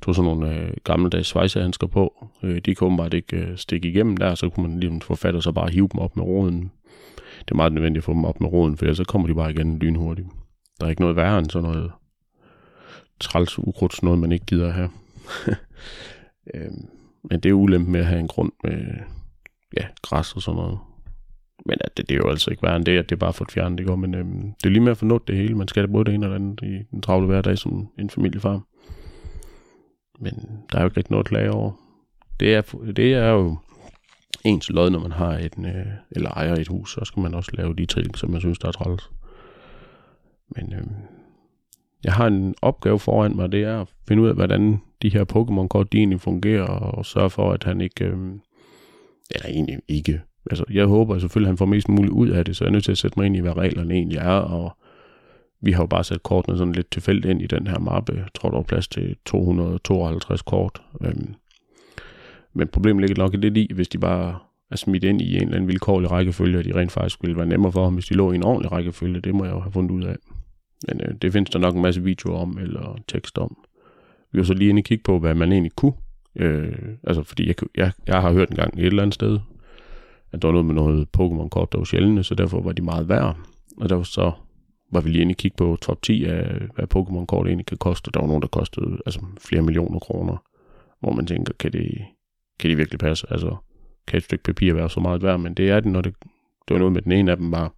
tog 0.04 0.14
sådan 0.14 0.30
nogle 0.30 0.56
øh, 0.56 0.72
gammeldags 0.84 1.28
svejsehandsker 1.28 1.86
på. 1.86 2.28
Øh, 2.42 2.58
de 2.58 2.74
kunne 2.74 2.96
bare 2.96 3.16
ikke 3.16 3.36
øh, 3.36 3.56
stikke 3.56 3.88
igennem 3.88 4.16
der, 4.16 4.34
så 4.34 4.48
kunne 4.48 4.68
man 4.68 4.80
lige 4.80 5.00
få 5.00 5.14
fat 5.14 5.34
og 5.34 5.42
så 5.42 5.52
bare 5.52 5.70
hive 5.70 5.88
dem 5.92 6.00
op 6.00 6.16
med 6.16 6.24
roden. 6.24 6.72
Det 7.38 7.50
er 7.50 7.54
meget 7.54 7.72
nødvendigt 7.72 8.00
at 8.00 8.04
få 8.04 8.12
dem 8.12 8.24
op 8.24 8.40
med 8.40 8.52
roden, 8.52 8.76
for 8.76 8.92
så 8.92 9.04
kommer 9.04 9.28
de 9.28 9.34
bare 9.34 9.50
igen 9.50 9.78
lynhurtigt. 9.78 10.28
Der 10.80 10.86
er 10.86 10.90
ikke 10.90 11.02
noget 11.02 11.16
værre 11.16 11.38
end 11.38 11.50
sådan 11.50 11.68
noget 11.68 11.92
træls 13.20 13.58
ukrudt, 13.58 14.02
noget 14.02 14.18
man 14.18 14.32
ikke 14.32 14.46
gider 14.46 14.66
at 14.66 14.74
have. 14.74 14.90
øh, 16.54 16.70
men 17.30 17.40
det 17.40 17.48
er 17.48 17.52
ulempe 17.52 17.90
med 17.90 18.00
at 18.00 18.06
have 18.06 18.20
en 18.20 18.28
grund 18.28 18.52
med 18.64 18.84
ja, 19.76 19.86
græs 20.02 20.32
og 20.32 20.42
sådan 20.42 20.56
noget. 20.56 20.78
Men 21.66 21.78
at 21.80 21.96
det, 21.96 22.08
det 22.08 22.14
er 22.14 22.18
jo 22.18 22.30
altså 22.30 22.50
ikke 22.50 22.62
værre 22.62 22.76
end 22.76 22.84
det, 22.84 22.98
at 22.98 23.10
det 23.10 23.16
er 23.16 23.20
bare 23.20 23.32
for 23.32 23.46
fjernet, 23.50 23.78
det 23.78 23.86
går. 23.86 23.96
Men 23.96 24.14
øhm, 24.14 24.42
det 24.42 24.66
er 24.66 24.70
lige 24.70 24.82
med 24.82 24.90
at 24.90 24.96
få 24.96 25.04
nået 25.04 25.28
det 25.28 25.36
hele. 25.36 25.54
Man 25.54 25.68
skal 25.68 25.82
da 25.82 25.92
både 25.92 26.04
det 26.04 26.14
ene 26.14 26.26
og 26.26 26.30
det 26.30 26.36
andet 26.36 26.60
i 26.62 26.82
den 26.90 27.02
travle 27.02 27.26
hverdag 27.26 27.58
som 27.58 27.88
en 27.98 28.10
familiefar. 28.10 28.60
Men 30.24 30.62
der 30.72 30.78
er 30.78 30.82
jo 30.82 30.88
ikke 30.88 30.96
rigtig 30.96 31.10
noget 31.10 31.24
at 31.24 31.28
klage 31.28 31.50
over. 31.50 31.72
Det 32.40 32.54
er, 32.54 32.62
det 32.96 33.14
er 33.14 33.30
jo 33.30 33.56
ens 34.44 34.70
lod, 34.70 34.90
når 34.90 34.98
man 34.98 35.12
har 35.12 35.32
et, 35.38 35.54
øh, 35.58 35.86
eller 36.10 36.30
ejer 36.30 36.54
et 36.54 36.68
hus, 36.68 36.92
så 36.92 37.00
skal 37.04 37.22
man 37.22 37.34
også 37.34 37.50
lave 37.54 37.74
de 37.74 37.86
ting, 37.86 38.18
som 38.18 38.30
man 38.30 38.40
synes, 38.40 38.58
der 38.58 38.68
er 38.68 38.72
træls. 38.72 39.10
Men 40.56 40.72
øh, 40.72 40.86
jeg 42.04 42.12
har 42.12 42.26
en 42.26 42.54
opgave 42.62 42.98
foran 42.98 43.36
mig, 43.36 43.52
det 43.52 43.62
er 43.62 43.80
at 43.80 43.88
finde 44.08 44.22
ud 44.22 44.28
af, 44.28 44.34
hvordan 44.34 44.80
de 45.02 45.08
her 45.08 45.24
Pokémon-kort, 45.24 45.92
de 45.92 45.98
egentlig 45.98 46.20
fungerer, 46.20 46.66
og 46.66 47.06
sørge 47.06 47.30
for, 47.30 47.52
at 47.52 47.64
han 47.64 47.80
ikke, 47.80 48.04
øh, 48.04 48.18
eller 49.30 49.48
egentlig 49.48 49.78
ikke, 49.88 50.20
altså 50.50 50.64
jeg 50.70 50.86
håber 50.86 51.18
selvfølgelig, 51.18 51.48
at 51.48 51.50
han 51.50 51.58
får 51.58 51.66
mest 51.66 51.88
muligt 51.88 52.12
ud 52.12 52.28
af 52.28 52.44
det, 52.44 52.56
så 52.56 52.64
jeg 52.64 52.68
er 52.68 52.72
nødt 52.72 52.84
til 52.84 52.92
at 52.92 52.98
sætte 52.98 53.18
mig 53.18 53.26
ind 53.26 53.36
i, 53.36 53.40
hvad 53.40 53.56
reglerne 53.56 53.94
egentlig 53.94 54.18
er, 54.18 54.38
og 54.38 54.76
vi 55.64 55.72
har 55.72 55.82
jo 55.82 55.86
bare 55.86 56.04
sat 56.04 56.22
kortene 56.22 56.58
sådan 56.58 56.72
lidt 56.72 56.90
tilfældigt 56.90 57.30
ind 57.30 57.42
i 57.42 57.46
den 57.46 57.66
her 57.66 57.78
mappe. 57.78 58.12
Jeg 58.12 58.26
tror, 58.34 58.48
der 58.50 58.56
var 58.56 58.62
plads 58.62 58.88
til 58.88 59.16
252 59.24 60.42
kort. 60.42 60.82
Øhm, 61.04 61.34
men 62.52 62.68
problemet 62.68 63.00
ligger 63.00 63.22
nok 63.22 63.34
lidt 63.34 63.56
i, 63.56 63.70
hvis 63.74 63.88
de 63.88 63.98
bare 63.98 64.38
er 64.70 64.76
smidt 64.76 65.04
ind 65.04 65.20
i 65.20 65.36
en 65.36 65.42
eller 65.42 65.54
anden 65.54 65.68
vilkårlig 65.68 66.10
rækkefølge, 66.10 66.58
og 66.58 66.64
de 66.64 66.74
rent 66.74 66.92
faktisk 66.92 67.22
ville 67.22 67.36
være 67.36 67.46
nemmere 67.46 67.72
for 67.72 67.84
ham, 67.84 67.94
hvis 67.94 68.06
de 68.06 68.14
lå 68.14 68.32
i 68.32 68.34
en 68.34 68.44
ordentlig 68.44 68.72
rækkefølge. 68.72 69.20
Det 69.20 69.34
må 69.34 69.44
jeg 69.44 69.52
jo 69.52 69.60
have 69.60 69.72
fundet 69.72 69.90
ud 69.90 70.04
af. 70.04 70.16
Men 70.88 71.00
øh, 71.00 71.14
det 71.22 71.32
findes 71.32 71.50
der 71.50 71.58
nok 71.58 71.74
en 71.74 71.82
masse 71.82 72.02
videoer 72.02 72.38
om, 72.38 72.58
eller 72.58 72.98
tekst 73.08 73.38
om. 73.38 73.56
Vi 74.32 74.38
var 74.38 74.44
så 74.44 74.54
lige 74.54 74.68
inde 74.68 74.80
og 74.80 74.84
kigge 74.84 75.02
på, 75.04 75.18
hvad 75.18 75.34
man 75.34 75.52
egentlig 75.52 75.72
kunne. 75.76 75.92
Øh, 76.36 76.72
altså, 77.04 77.22
fordi 77.22 77.46
jeg, 77.46 77.54
jeg, 77.76 77.92
jeg 78.06 78.22
har 78.22 78.32
hørt 78.32 78.50
en 78.50 78.56
gang 78.56 78.78
et 78.78 78.86
eller 78.86 79.02
andet 79.02 79.14
sted, 79.14 79.38
at 80.32 80.42
der 80.42 80.48
var 80.48 80.52
noget 80.52 80.66
med 80.66 80.74
noget 80.74 81.08
Pokémon-kort, 81.16 81.72
der 81.72 81.78
var 81.78 81.84
sjældne, 81.84 82.24
så 82.24 82.34
derfor 82.34 82.60
var 82.60 82.72
de 82.72 82.82
meget 82.82 83.08
værd. 83.08 83.36
Og 83.76 83.88
der 83.88 83.96
var 83.96 84.02
så 84.02 84.32
var 84.94 85.00
vi 85.00 85.10
lige 85.10 85.22
inde 85.22 85.32
og 85.32 85.36
kigge 85.36 85.56
på 85.56 85.78
top 85.80 86.02
10 86.02 86.24
af, 86.24 86.60
hvad 86.74 86.96
Pokémon-kort 86.96 87.46
egentlig 87.46 87.66
kan 87.66 87.78
koste. 87.78 88.10
Der 88.14 88.20
var 88.20 88.26
nogen, 88.26 88.42
der 88.42 88.48
kostede 88.48 88.98
altså, 89.06 89.20
flere 89.40 89.62
millioner 89.62 89.98
kroner, 89.98 90.36
hvor 91.00 91.12
man 91.12 91.26
tænker, 91.26 91.52
kan 91.58 91.72
det, 91.72 92.04
kan 92.60 92.70
det 92.70 92.78
virkelig 92.78 92.98
passe? 92.98 93.26
Altså, 93.30 93.56
kan 94.06 94.16
et 94.16 94.24
stykke 94.24 94.44
papir 94.44 94.74
være 94.74 94.90
så 94.90 95.00
meget 95.00 95.22
værd? 95.22 95.40
Men 95.40 95.54
det 95.54 95.70
er 95.70 95.80
det, 95.80 95.92
når 95.92 96.00
det, 96.00 96.14
det 96.68 96.74
var 96.74 96.78
noget 96.78 96.92
med 96.92 97.02
den 97.02 97.12
ene 97.12 97.30
af 97.30 97.36
dem 97.36 97.52
var 97.52 97.74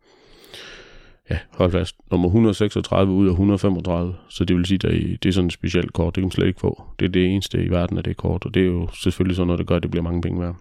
ja, 1.30 1.38
hold 1.50 1.72
fast, 1.72 1.96
nummer 2.10 2.28
136 2.28 3.12
ud 3.12 3.26
af 3.26 3.30
135, 3.30 4.14
så 4.28 4.44
det 4.44 4.56
vil 4.56 4.66
sige, 4.66 4.88
at 4.88 5.22
det 5.22 5.28
er 5.28 5.32
sådan 5.32 5.46
et 5.46 5.52
specielt 5.52 5.92
kort, 5.92 6.14
det 6.14 6.20
kan 6.20 6.26
man 6.26 6.30
slet 6.30 6.46
ikke 6.46 6.60
få. 6.60 6.82
Det 6.98 7.04
er 7.04 7.10
det 7.10 7.26
eneste 7.26 7.64
i 7.64 7.70
verden 7.70 7.98
af 7.98 8.04
det 8.04 8.16
kort, 8.16 8.44
og 8.44 8.54
det 8.54 8.62
er 8.62 8.66
jo 8.66 8.88
selvfølgelig 8.92 9.36
sådan 9.36 9.46
noget, 9.46 9.58
der 9.58 9.64
gør, 9.64 9.76
at 9.76 9.82
det 9.82 9.90
bliver 9.90 10.04
mange 10.04 10.22
penge 10.22 10.40
værd. 10.40 10.56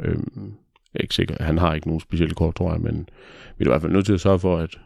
Øhm, 0.00 0.54
jeg 0.94 1.00
er 1.00 1.02
ikke 1.02 1.14
sikker, 1.14 1.42
han 1.44 1.58
har 1.58 1.74
ikke 1.74 1.86
nogen 1.86 2.00
specielle 2.00 2.34
kort, 2.34 2.54
tror 2.54 2.72
jeg, 2.72 2.80
men 2.80 3.08
vi 3.58 3.64
er 3.64 3.68
i 3.68 3.70
hvert 3.70 3.82
fald 3.82 3.92
nødt 3.92 4.06
til 4.06 4.12
at 4.12 4.20
sørge 4.20 4.38
for, 4.38 4.58
at 4.58 4.78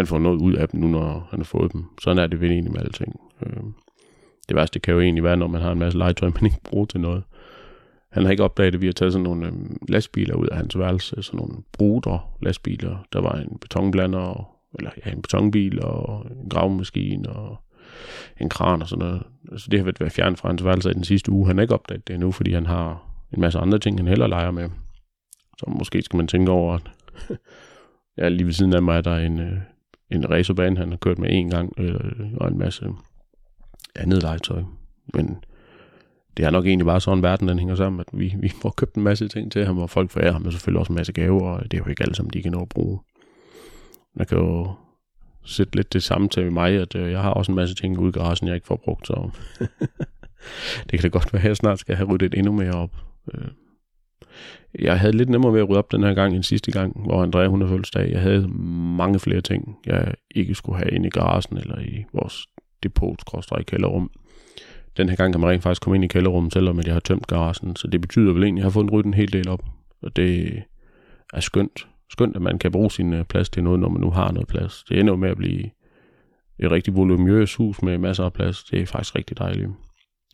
han 0.00 0.06
får 0.06 0.18
noget 0.18 0.40
ud 0.40 0.54
af 0.54 0.68
dem 0.68 0.80
nu, 0.80 0.88
når 0.88 1.28
han 1.30 1.38
har 1.38 1.44
fået 1.44 1.72
dem. 1.72 1.84
Sådan 2.00 2.22
er 2.22 2.26
det 2.26 2.40
vel 2.40 2.50
egentlig 2.50 2.72
med 2.72 2.80
alting. 2.80 3.20
Øh, 3.42 3.62
det 4.48 4.56
værste 4.56 4.78
kan 4.78 4.94
jo 4.94 5.00
egentlig 5.00 5.24
være, 5.24 5.36
når 5.36 5.46
man 5.46 5.60
har 5.60 5.72
en 5.72 5.78
masse 5.78 5.98
legetøj, 5.98 6.30
man 6.34 6.44
ikke 6.44 6.62
bruger 6.64 6.86
til 6.86 7.00
noget. 7.00 7.22
Han 8.12 8.24
har 8.24 8.30
ikke 8.30 8.44
opdaget, 8.44 8.74
at 8.74 8.80
vi 8.80 8.86
har 8.86 8.92
taget 8.92 9.12
sådan 9.12 9.24
nogle 9.24 9.46
øh, 9.46 9.52
lastbiler 9.88 10.34
ud 10.34 10.46
af 10.46 10.56
hans 10.56 10.78
værelse, 10.78 11.22
sådan 11.22 11.38
nogle 11.38 11.54
bruder 11.72 12.36
lastbiler. 12.42 13.06
Der 13.12 13.20
var 13.20 13.32
en 13.32 13.58
betonblander, 13.60 14.56
eller 14.78 14.90
ja, 15.06 15.10
en 15.10 15.22
betonbil 15.22 15.84
og 15.84 16.26
en 16.30 16.48
gravmaskine 16.48 17.28
og 17.28 17.56
en 18.40 18.48
kran 18.48 18.82
og 18.82 18.88
sådan 18.88 19.06
noget. 19.06 19.22
Så 19.56 19.68
det 19.70 19.78
har 19.78 19.92
været 20.00 20.12
fjernet 20.12 20.38
fra 20.38 20.48
hans 20.48 20.64
værelse 20.64 20.90
i 20.90 20.94
den 20.94 21.04
sidste 21.04 21.32
uge. 21.32 21.46
Han 21.46 21.56
har 21.56 21.62
ikke 21.62 21.74
opdaget 21.74 22.08
det 22.08 22.14
endnu, 22.14 22.32
fordi 22.32 22.52
han 22.52 22.66
har 22.66 23.10
en 23.32 23.40
masse 23.40 23.58
andre 23.58 23.78
ting, 23.78 23.98
han 23.98 24.08
heller 24.08 24.26
leger 24.26 24.50
med. 24.50 24.68
Så 25.58 25.64
måske 25.78 26.02
skal 26.02 26.16
man 26.16 26.26
tænke 26.26 26.52
over, 26.52 26.74
at 26.74 26.90
ja, 28.18 28.28
lige 28.28 28.46
ved 28.46 28.52
siden 28.52 28.74
af 28.74 28.82
mig 28.82 28.96
er 28.96 29.00
der 29.00 29.16
en, 29.16 29.40
øh, 29.40 29.58
en 30.10 30.30
racerbane, 30.30 30.76
han 30.76 30.90
har 30.90 30.96
kørt 30.96 31.18
med 31.18 31.28
en 31.32 31.50
gang, 31.50 31.72
øh, 31.78 32.32
og 32.36 32.48
en 32.48 32.58
masse 32.58 32.86
andet 33.96 34.22
legetøj. 34.22 34.62
Men 35.14 35.44
det 36.36 36.44
er 36.44 36.50
nok 36.50 36.66
egentlig 36.66 36.86
bare 36.86 37.00
sådan, 37.00 37.22
verden 37.22 37.48
den 37.48 37.58
hænger 37.58 37.74
sammen, 37.74 38.00
at 38.00 38.06
vi, 38.12 38.34
vi 38.38 38.52
får 38.62 38.74
købt 38.76 38.94
en 38.94 39.02
masse 39.02 39.28
ting 39.28 39.52
til 39.52 39.66
ham, 39.66 39.78
og 39.78 39.90
folk 39.90 40.10
forærer 40.10 40.32
ham 40.32 40.46
og 40.46 40.52
selvfølgelig 40.52 40.80
også 40.80 40.92
en 40.92 40.96
masse 40.96 41.12
gaver, 41.12 41.50
og 41.50 41.62
det 41.62 41.74
er 41.74 41.78
jo 41.78 41.90
ikke 41.90 42.02
alle 42.02 42.14
sammen, 42.14 42.32
de 42.32 42.42
kan 42.42 42.52
nå 42.52 42.60
at 42.60 42.68
bruge. 42.68 43.00
Man 44.14 44.26
kan 44.26 44.38
jo 44.38 44.72
sætte 45.44 45.76
lidt 45.76 45.92
det 45.92 46.02
samme 46.02 46.28
til 46.28 46.52
mig, 46.52 46.80
at 46.80 46.94
øh, 46.94 47.10
jeg 47.10 47.22
har 47.22 47.30
også 47.30 47.52
en 47.52 47.56
masse 47.56 47.74
ting 47.74 47.98
ude 47.98 48.08
i 48.08 48.12
garagen, 48.12 48.48
jeg 48.48 48.54
ikke 48.54 48.66
får 48.66 48.80
brugt, 48.84 49.06
så 49.06 49.30
det 50.90 51.00
kan 51.00 51.02
da 51.02 51.08
godt 51.08 51.32
være, 51.32 51.42
at 51.42 51.48
jeg 51.48 51.56
snart 51.56 51.78
skal 51.78 51.96
have 51.96 52.08
ryddet 52.12 52.34
endnu 52.34 52.52
mere 52.52 52.72
op. 52.72 52.90
Øh, 53.34 53.48
jeg 54.78 55.00
havde 55.00 55.16
lidt 55.16 55.28
nemmere 55.28 55.52
ved 55.52 55.60
at 55.60 55.68
rydde 55.68 55.78
op 55.78 55.92
den 55.92 56.02
her 56.02 56.14
gang 56.14 56.34
end 56.34 56.42
sidste 56.42 56.72
gang, 56.72 57.04
hvor 57.04 57.22
Andrea 57.22 57.46
hun 57.46 57.60
havde 57.60 57.70
fødselsdag. 57.70 58.10
Jeg 58.10 58.20
havde 58.20 58.48
mange 58.96 59.18
flere 59.18 59.40
ting, 59.40 59.78
jeg 59.86 60.14
ikke 60.30 60.54
skulle 60.54 60.78
have 60.78 60.90
inde 60.90 61.06
i 61.06 61.10
garagen 61.10 61.56
eller 61.56 61.78
i 61.78 62.04
vores 62.12 62.46
depot 62.82 63.22
i 63.60 63.62
kælderrum. 63.62 64.10
Den 64.96 65.08
her 65.08 65.16
gang 65.16 65.32
kan 65.32 65.40
man 65.40 65.50
rent 65.50 65.62
faktisk 65.62 65.82
komme 65.82 65.96
ind 65.96 66.04
i 66.04 66.08
kælderrummet, 66.08 66.52
selvom 66.52 66.80
jeg 66.86 66.92
har 66.92 67.00
tømt 67.00 67.26
garagen. 67.26 67.76
Så 67.76 67.86
det 67.86 68.00
betyder 68.00 68.32
vel 68.32 68.42
egentlig, 68.42 68.60
at 68.60 68.64
jeg 68.64 68.64
har 68.64 68.80
fået 68.80 68.92
ryddet 68.92 69.06
en 69.06 69.14
hel 69.14 69.32
del 69.32 69.48
op. 69.48 69.64
Og 70.02 70.16
det 70.16 70.62
er 71.32 71.40
skønt. 71.40 71.86
Skønt, 72.10 72.36
at 72.36 72.42
man 72.42 72.58
kan 72.58 72.72
bruge 72.72 72.90
sin 72.90 73.12
øh, 73.12 73.24
plads 73.24 73.50
til 73.50 73.64
noget, 73.64 73.80
når 73.80 73.88
man 73.88 74.00
nu 74.00 74.10
har 74.10 74.32
noget 74.32 74.48
plads. 74.48 74.84
Det 74.88 75.00
ender 75.00 75.16
med 75.16 75.30
at 75.30 75.36
blive 75.36 75.70
et 76.58 76.70
rigtig 76.70 76.96
voluminøst 76.96 77.56
hus 77.56 77.82
med 77.82 77.98
masser 77.98 78.24
af 78.24 78.32
plads. 78.32 78.64
Det 78.64 78.80
er 78.80 78.86
faktisk 78.86 79.16
rigtig 79.16 79.38
dejligt. 79.38 79.68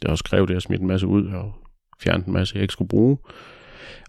Det 0.01 0.05
har 0.05 0.11
også 0.11 0.25
krævet, 0.25 0.51
at 0.51 0.55
jeg 0.55 0.63
smidt 0.63 0.81
en 0.81 0.87
masse 0.87 1.07
ud 1.07 1.27
og 1.27 1.53
fjernet 2.01 2.27
en 2.27 2.33
masse, 2.33 2.55
jeg 2.55 2.63
ikke 2.63 2.73
skulle 2.73 2.89
bruge. 2.89 3.19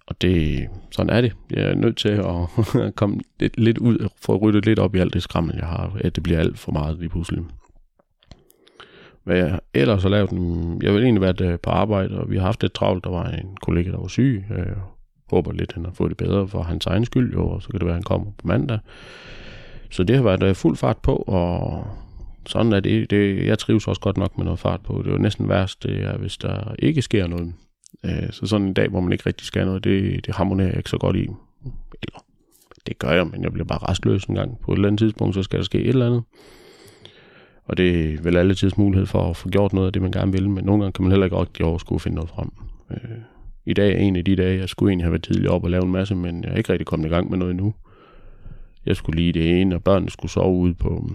Og 0.08 0.22
det, 0.22 0.68
sådan 0.92 1.10
er 1.10 1.22
det. 1.22 1.34
Jeg 1.52 1.64
er 1.64 1.76
nødt 1.76 1.98
til 1.98 2.10
at 2.10 2.96
komme 3.00 3.20
lidt, 3.40 3.60
lidt 3.60 3.78
ud, 3.78 4.10
for 4.22 4.34
at 4.34 4.42
rydde 4.42 4.62
lidt 4.62 4.80
op 4.80 4.96
i 4.96 5.00
alt 5.00 5.14
det 5.14 5.24
skrammel, 5.24 5.56
jeg 5.56 5.68
har. 5.68 5.98
At 6.00 6.16
det 6.16 6.24
bliver 6.24 6.40
alt 6.40 6.60
for 6.60 6.72
meget 6.72 7.00
lige 7.00 7.10
pludselig. 7.10 7.44
Hvad 9.24 9.38
jeg 9.38 9.60
ellers 9.74 10.04
har 10.04 10.10
lavet, 10.10 10.32
mm, 10.32 10.82
jeg 10.82 10.94
vil 10.94 11.04
egentlig 11.04 11.22
været 11.22 11.42
øh, 11.42 11.60
på 11.60 11.70
arbejde, 11.70 12.20
og 12.20 12.32
vi 12.32 12.38
har 12.38 12.44
haft 12.44 12.62
lidt 12.62 12.74
travlt. 12.74 13.04
Der 13.04 13.10
var 13.10 13.30
en 13.30 13.58
kollega, 13.62 13.92
der 13.92 13.98
var 13.98 14.08
syg. 14.08 14.46
Jeg 14.50 14.66
håber 15.30 15.52
lidt, 15.52 15.74
han 15.74 15.86
har 15.86 15.92
fået 15.92 16.10
det 16.10 16.18
bedre 16.18 16.48
for 16.48 16.64
hans 16.64 16.86
egen 16.86 17.06
skyld, 17.06 17.34
jo, 17.34 17.50
og 17.50 17.62
så 17.62 17.70
kan 17.70 17.80
det 17.80 17.86
være, 17.86 17.94
at 17.94 18.02
han 18.02 18.04
kommer 18.04 18.32
på 18.38 18.48
mandag. 18.48 18.80
Så 19.92 20.04
det 20.04 20.16
har 20.16 20.24
været 20.24 20.44
øh, 20.44 20.56
fuld 20.56 20.78
fart 20.78 20.98
på, 20.98 21.16
og 21.16 21.88
sådan 22.46 22.74
er 22.74 22.80
det. 22.80 23.10
det. 23.10 23.46
Jeg 23.46 23.60
trives 23.60 23.88
også 23.88 24.02
godt 24.02 24.18
nok 24.18 24.38
med 24.38 24.46
noget 24.46 24.60
fart 24.60 24.82
på. 24.82 25.02
Det 25.02 25.08
er 25.08 25.12
jo 25.12 25.18
næsten 25.18 25.50
værst, 25.50 25.84
det 25.84 26.04
er, 26.04 26.18
hvis 26.18 26.38
der 26.38 26.76
ikke 26.80 27.02
sker 27.02 27.28
noget. 27.28 27.54
Øh, 28.06 28.32
så 28.32 28.46
sådan 28.46 28.68
en 28.68 28.74
dag, 28.74 28.90
hvor 28.90 29.00
man 29.00 29.12
ikke 29.12 29.26
rigtig 29.26 29.48
skal 29.48 29.66
noget, 29.66 29.84
det, 29.84 30.26
det 30.26 30.36
harmonerer 30.36 30.68
jeg 30.68 30.78
ikke 30.78 30.90
så 30.90 30.98
godt 30.98 31.16
i. 31.16 31.28
Eller, 32.04 32.26
det 32.88 33.00
gør 33.00 33.12
jeg, 33.12 33.28
men 33.28 33.44
jeg 33.44 33.54
bliver 33.54 33.66
bare 33.66 33.90
restløs 33.90 34.26
en 34.26 34.36
gang. 34.36 34.60
På 34.60 34.72
et 34.72 34.76
eller 34.76 34.88
andet 34.88 35.00
tidspunkt, 35.00 35.36
så 35.36 35.44
skal 35.44 35.60
der 35.60 35.66
ske 35.66 35.80
et 35.80 35.88
eller 35.88 36.06
andet. 36.06 36.24
Og 37.66 37.78
det 37.78 38.14
er 38.14 38.22
vel 38.22 38.38
alle 38.38 38.56
tids 38.56 38.78
mulighed 38.78 39.06
for 39.06 39.30
at 39.30 39.38
få 39.38 39.50
gjort 39.50 39.74
noget 39.74 39.88
af 39.88 39.94
det, 39.94 40.02
man 40.02 40.12
gerne 40.12 40.32
vil, 40.32 40.50
men 40.50 40.66
nogle 40.66 40.84
gange 40.84 40.94
kan 40.94 41.04
man 41.04 41.12
heller 41.12 41.26
ikke 41.26 41.38
rigtig 41.38 41.66
overskue 41.66 41.96
at 41.96 42.02
finde 42.02 42.16
noget 42.16 42.30
frem. 42.30 42.52
Øh, 42.92 43.18
I 43.66 43.74
dag 43.74 43.94
er 43.94 43.98
en 43.98 44.16
af 44.16 44.26
de 44.26 44.36
dage, 44.36 44.60
jeg 44.60 44.70
skulle 44.70 44.92
egentlig 44.92 45.06
have 45.06 45.12
været 45.12 45.24
tidligere 45.24 45.54
op 45.54 45.64
og 45.64 45.70
lave 45.70 45.84
en 45.84 45.92
masse, 45.92 46.16
men 46.16 46.44
jeg 46.44 46.52
er 46.52 46.56
ikke 46.56 46.72
rigtig 46.72 46.88
kommet 46.88 47.08
i 47.08 47.10
gang 47.10 47.30
med 47.30 47.38
noget 47.38 47.52
endnu. 47.52 47.74
Jeg 48.86 48.96
skulle 48.96 49.22
lige 49.22 49.34
det 49.34 49.62
ene, 49.62 49.76
og 49.76 49.84
børnene 49.84 50.12
skulle 50.12 50.32
sove 50.32 50.56
ude 50.56 50.74
på, 50.74 51.10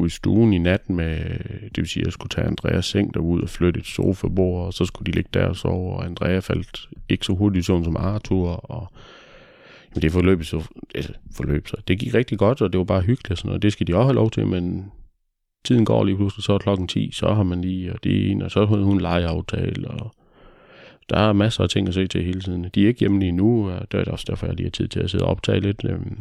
skulle 0.00 0.06
i 0.08 0.10
stuen 0.10 0.52
i 0.52 0.58
natten 0.58 0.96
med, 0.96 1.16
det 1.62 1.76
vil 1.76 1.88
sige, 1.88 2.02
at 2.02 2.04
jeg 2.04 2.12
skulle 2.12 2.30
tage 2.30 2.46
Andreas 2.46 2.86
seng 2.86 3.14
derud 3.14 3.40
og 3.40 3.48
flytte 3.48 3.80
et 3.80 3.86
sofabord, 3.86 4.66
og 4.66 4.72
så 4.72 4.84
skulle 4.84 5.12
de 5.12 5.16
ligge 5.16 5.30
der 5.34 5.46
og 5.46 5.56
sove, 5.56 5.92
og 5.92 6.04
Andrea 6.04 6.38
faldt 6.38 6.88
ikke 7.08 7.26
så 7.26 7.32
hurtigt 7.32 7.66
sådan 7.66 7.84
som 7.84 7.96
Arthur, 7.96 8.50
og 8.50 8.92
men 9.94 10.02
det 10.02 10.12
forløb 10.12 10.44
så, 10.44 10.68
altså, 10.94 11.12
forløb 11.36 11.68
så. 11.68 11.76
Det 11.88 11.98
gik 11.98 12.14
rigtig 12.14 12.38
godt, 12.38 12.62
og 12.62 12.72
det 12.72 12.78
var 12.78 12.84
bare 12.84 13.00
hyggeligt 13.00 13.30
og 13.30 13.38
sådan 13.38 13.48
noget. 13.48 13.62
Det 13.62 13.72
skal 13.72 13.86
de 13.86 13.94
også 13.94 14.04
have 14.04 14.14
lov 14.14 14.30
til, 14.30 14.46
men 14.46 14.92
tiden 15.64 15.84
går 15.84 16.04
lige 16.04 16.16
pludselig, 16.16 16.44
så 16.44 16.52
er 16.52 16.58
klokken 16.58 16.88
10, 16.88 17.10
så 17.12 17.34
har 17.34 17.42
man 17.42 17.60
lige, 17.60 17.92
og 17.92 18.04
det 18.04 18.30
ene, 18.30 18.44
og 18.44 18.50
så 18.50 18.66
har 18.66 18.76
hun 18.76 19.00
legeaftale, 19.00 19.88
og 19.88 20.14
der 21.08 21.16
er 21.16 21.32
masser 21.32 21.62
af 21.62 21.68
ting 21.68 21.88
at 21.88 21.94
se 21.94 22.06
til 22.06 22.24
hele 22.24 22.40
tiden. 22.40 22.70
De 22.74 22.82
er 22.82 22.88
ikke 22.88 23.00
hjemme 23.00 23.20
lige 23.20 23.32
nu, 23.32 23.70
og 23.70 23.92
det 23.92 24.08
er 24.08 24.12
også 24.12 24.24
derfor, 24.28 24.46
jeg 24.46 24.56
lige 24.56 24.66
har 24.66 24.70
tid 24.70 24.88
til 24.88 25.00
at 25.00 25.10
sidde 25.10 25.24
og 25.24 25.30
optage 25.30 25.60
lidt. 25.60 25.84
Øhm, 25.84 26.18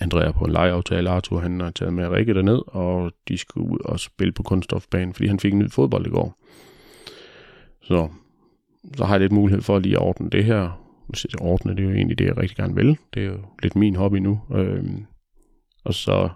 Andrea 0.00 0.32
på 0.32 0.44
en 0.44 0.52
legeaftale. 0.52 1.10
Arthur 1.10 1.40
han 1.40 1.60
har 1.60 1.70
taget 1.70 1.94
med 1.94 2.08
Rikke 2.08 2.34
derned, 2.34 2.62
og 2.66 3.12
de 3.28 3.38
skulle 3.38 3.70
ud 3.70 3.78
og 3.84 4.00
spille 4.00 4.32
på 4.32 4.42
kunststofbanen, 4.42 5.14
fordi 5.14 5.28
han 5.28 5.40
fik 5.40 5.52
en 5.52 5.58
ny 5.58 5.70
fodbold 5.70 6.06
i 6.06 6.10
går. 6.10 6.38
Så, 7.82 8.08
så 8.96 9.04
har 9.04 9.14
jeg 9.14 9.20
lidt 9.20 9.32
mulighed 9.32 9.62
for 9.62 9.76
at 9.76 9.82
lige 9.82 9.96
at 9.96 10.02
ordne 10.02 10.30
det 10.30 10.44
her. 10.44 10.78
Hvis 11.08 11.26
jeg 11.32 11.42
ordne, 11.42 11.76
det 11.76 11.80
er 11.80 11.88
jo 11.88 11.94
egentlig 11.94 12.18
det, 12.18 12.24
jeg 12.24 12.36
rigtig 12.36 12.56
gerne 12.56 12.74
vil. 12.74 12.98
Det 13.14 13.22
er 13.22 13.26
jo 13.26 13.38
lidt 13.62 13.76
min 13.76 13.96
hobby 13.96 14.16
nu. 14.16 14.40
Øhm, 14.54 15.06
og 15.84 15.94
så 15.94 16.28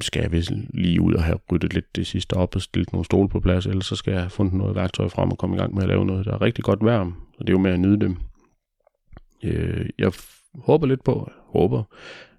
skal 0.00 0.22
jeg 0.22 0.32
vist 0.32 0.50
lige 0.74 1.00
ud 1.00 1.14
og 1.14 1.22
have 1.22 1.38
ryddet 1.52 1.74
lidt 1.74 1.96
det 1.96 2.06
sidste 2.06 2.34
op 2.34 2.56
og 2.56 2.62
stillet 2.62 2.92
nogle 2.92 3.04
stole 3.04 3.28
på 3.28 3.40
plads, 3.40 3.66
ellers 3.66 3.86
så 3.86 3.96
skal 3.96 4.12
jeg 4.12 4.20
have 4.20 4.30
fundet 4.30 4.54
noget 4.54 4.76
værktøj 4.76 5.08
frem 5.08 5.30
og 5.30 5.38
komme 5.38 5.56
i 5.56 5.58
gang 5.58 5.74
med 5.74 5.82
at 5.82 5.88
lave 5.88 6.04
noget, 6.04 6.26
der 6.26 6.32
er 6.32 6.42
rigtig 6.42 6.64
godt 6.64 6.84
værm, 6.84 7.14
og 7.38 7.46
det 7.46 7.48
er 7.48 7.52
jo 7.52 7.58
med 7.58 7.70
at 7.70 7.80
nyde 7.80 8.00
dem. 8.00 8.16
Øh, 9.44 9.88
jeg 9.98 10.12
håber 10.54 10.86
lidt 10.86 11.04
på, 11.04 11.30
håber, 11.46 11.82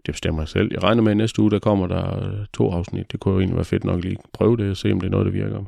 det 0.06 0.14
bestemmer 0.14 0.42
jeg 0.42 0.48
selv. 0.48 0.70
Jeg 0.72 0.84
regner 0.84 1.02
med, 1.02 1.12
at 1.12 1.18
næste 1.18 1.42
uge, 1.42 1.52
der 1.52 1.60
kommer 1.60 1.88
der 1.88 2.28
øh, 2.28 2.46
to 2.54 2.72
afsnit. 2.72 3.12
Det 3.12 3.20
kunne 3.20 3.34
jo 3.34 3.40
egentlig 3.40 3.56
være 3.56 3.66
fedt 3.66 3.84
nok 3.84 4.04
lige 4.04 4.18
prøve 4.34 4.58
det 4.58 4.70
og 4.70 4.78
se, 4.78 4.92
om 4.92 5.00
det 5.00 5.08
er 5.08 5.12
noget, 5.12 5.26
der 5.26 5.32
virker. 5.32 5.64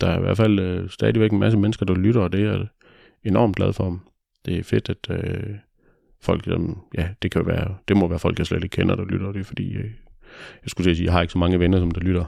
Der 0.00 0.06
er 0.06 0.18
i 0.18 0.20
hvert 0.20 0.36
fald 0.36 0.58
øh, 0.58 0.90
stadigvæk 0.90 1.32
en 1.32 1.38
masse 1.38 1.58
mennesker, 1.58 1.86
der 1.86 1.94
lytter, 1.94 2.20
og 2.20 2.32
det 2.32 2.44
er 2.44 2.66
enormt 3.24 3.56
glad 3.56 3.72
for. 3.72 4.02
Det 4.44 4.58
er 4.58 4.62
fedt, 4.62 4.88
at 4.90 5.10
øh, 5.10 5.54
folk, 6.22 6.44
som, 6.44 6.82
ja, 6.98 7.08
det 7.22 7.30
kan 7.30 7.46
være, 7.46 7.74
det 7.88 7.96
må 7.96 8.08
være 8.08 8.18
folk, 8.18 8.38
jeg 8.38 8.46
slet 8.46 8.64
ikke 8.64 8.76
kender, 8.76 8.94
der 8.94 9.04
lytter. 9.04 9.32
Det 9.32 9.40
er 9.40 9.44
fordi, 9.44 9.72
øh, 9.72 9.90
jeg 10.62 10.70
skulle 10.70 10.94
sige, 10.94 11.04
jeg 11.04 11.12
har 11.12 11.20
ikke 11.20 11.32
så 11.32 11.38
mange 11.38 11.60
venner, 11.60 11.78
som 11.78 11.90
der 11.90 12.00
lytter. 12.00 12.24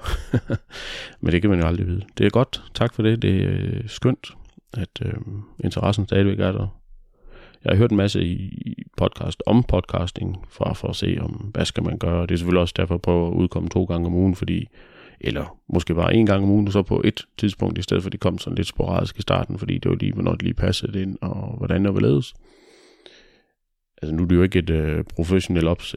Men 1.20 1.32
det 1.32 1.40
kan 1.40 1.50
man 1.50 1.60
jo 1.60 1.66
aldrig 1.66 1.86
vide. 1.86 2.02
Det 2.18 2.26
er 2.26 2.30
godt. 2.30 2.62
Tak 2.74 2.94
for 2.94 3.02
det. 3.02 3.22
Det 3.22 3.44
er 3.44 3.50
øh, 3.50 3.88
skønt, 3.88 4.30
at 4.74 5.02
øh, 5.04 5.14
interessen 5.64 6.06
stadigvæk 6.06 6.40
er 6.40 6.52
der. 6.52 6.81
Jeg 7.64 7.70
har 7.70 7.76
hørt 7.76 7.90
en 7.90 7.96
masse 7.96 8.24
i 8.24 8.82
podcast 8.96 9.42
om 9.46 9.62
podcasting, 9.62 10.44
for, 10.48 10.72
for 10.74 10.88
at 10.88 10.96
se, 10.96 11.16
om 11.20 11.30
hvad 11.30 11.64
skal 11.64 11.82
man 11.82 11.98
gøre. 11.98 12.22
Det 12.22 12.30
er 12.30 12.36
selvfølgelig 12.36 12.60
også 12.60 12.74
derfor 12.76 12.94
at 12.94 13.02
prøve 13.02 13.26
at 13.26 13.32
udkomme 13.32 13.68
to 13.68 13.84
gange 13.84 14.06
om 14.06 14.14
ugen, 14.14 14.34
fordi 14.34 14.68
eller 15.20 15.58
måske 15.68 15.94
bare 15.94 16.14
en 16.14 16.26
gang 16.26 16.44
om 16.44 16.50
ugen, 16.50 16.72
så 16.72 16.82
på 16.82 17.02
et 17.04 17.26
tidspunkt, 17.38 17.78
i 17.78 17.82
stedet 17.82 18.02
for 18.02 18.08
at 18.08 18.12
det 18.12 18.20
kom 18.20 18.38
sådan 18.38 18.56
lidt 18.56 18.68
sporadisk 18.68 19.18
i 19.18 19.22
starten, 19.22 19.58
fordi 19.58 19.78
det 19.78 19.90
var 19.90 19.96
lige, 19.96 20.12
hvornår 20.12 20.32
det 20.32 20.42
lige 20.42 20.54
passede 20.54 21.02
ind, 21.02 21.18
og 21.20 21.56
hvordan 21.58 21.84
det 21.84 21.94
var 21.94 22.00
ledes. 22.00 22.34
Altså 24.02 24.14
nu 24.14 24.22
er 24.22 24.26
det 24.26 24.36
jo 24.36 24.42
ikke 24.42 24.58
et 24.58 24.70
øh, 24.70 25.04
professionelt 25.04 25.68
ops- 25.68 25.94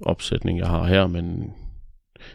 opsætning, 0.00 0.58
jeg 0.58 0.68
har 0.68 0.84
her, 0.84 1.06
men 1.06 1.52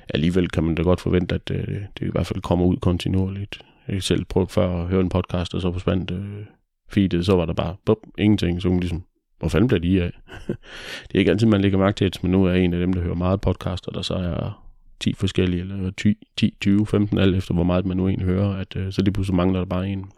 alligevel 0.10 0.50
kan 0.50 0.64
man 0.64 0.76
da 0.76 0.82
godt 0.82 1.02
forvente, 1.02 1.36
at 1.36 1.52
øh, 1.52 1.82
det 2.00 2.08
i 2.08 2.12
hvert 2.12 2.28
fald 2.28 2.42
kommer 2.42 2.66
ud 2.66 2.78
kontinuerligt. 2.78 3.62
Jeg 3.88 3.96
har 3.96 4.02
selv 4.02 4.26
prøvet 4.26 4.52
før 4.52 4.82
at 4.82 4.88
høre 4.88 5.02
en 5.02 5.10
podcast, 5.10 5.56
og 5.56 5.62
så 5.62 5.72
forsvandt 5.72 6.12
øh, 6.12 6.46
feedet, 6.90 7.26
så 7.26 7.36
var 7.36 7.46
der 7.46 7.54
bare 7.54 7.76
bup, 7.86 7.98
ingenting, 8.18 8.62
så 8.62 8.70
hun 8.70 8.80
ligesom, 8.80 9.04
hvor 9.40 9.48
fanden 9.48 9.68
bliver 9.68 9.80
de 9.80 10.04
af? 10.04 10.12
det 11.08 11.16
er 11.16 11.20
ikke 11.20 11.32
altid, 11.32 11.48
man 11.48 11.62
lægger 11.62 11.78
mærke 11.78 11.96
til, 11.96 12.12
men 12.22 12.32
nu 12.32 12.46
er 12.46 12.52
jeg 12.52 12.64
en 12.64 12.74
af 12.74 12.80
dem, 12.80 12.94
der 12.94 13.02
hører 13.02 13.16
meget 13.16 13.42
podcaster, 13.42 13.92
der 13.92 14.02
så 14.02 14.14
er 14.14 14.70
10 15.00 15.14
forskellige, 15.14 15.62
eller 15.62 15.92
10, 15.92 16.18
10 16.38 16.56
20, 16.62 16.88
15, 16.88 17.18
alt 17.18 17.36
efter 17.36 17.54
hvor 17.54 17.64
meget 17.64 17.86
man 17.86 17.98
nu 17.98 18.08
egentlig 18.08 18.28
hører, 18.28 18.56
at 18.56 18.76
øh, 18.76 18.92
så 18.92 19.02
lige 19.02 19.14
pludselig 19.14 19.36
mangler 19.36 19.60
der 19.60 19.66
bare 19.66 19.90
en. 19.90 20.12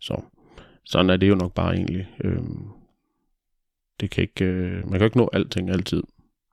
Så 0.00 0.22
sådan 0.84 1.10
er 1.10 1.16
det 1.16 1.28
jo 1.28 1.34
nok 1.34 1.54
bare 1.54 1.74
egentlig. 1.74 2.06
Øh, 2.24 2.42
det 4.00 4.10
kan 4.10 4.22
ikke, 4.22 4.44
øh, 4.44 4.90
man 4.90 4.98
kan 4.98 5.04
ikke 5.04 5.18
nå 5.18 5.30
alting 5.32 5.70
altid. 5.70 6.02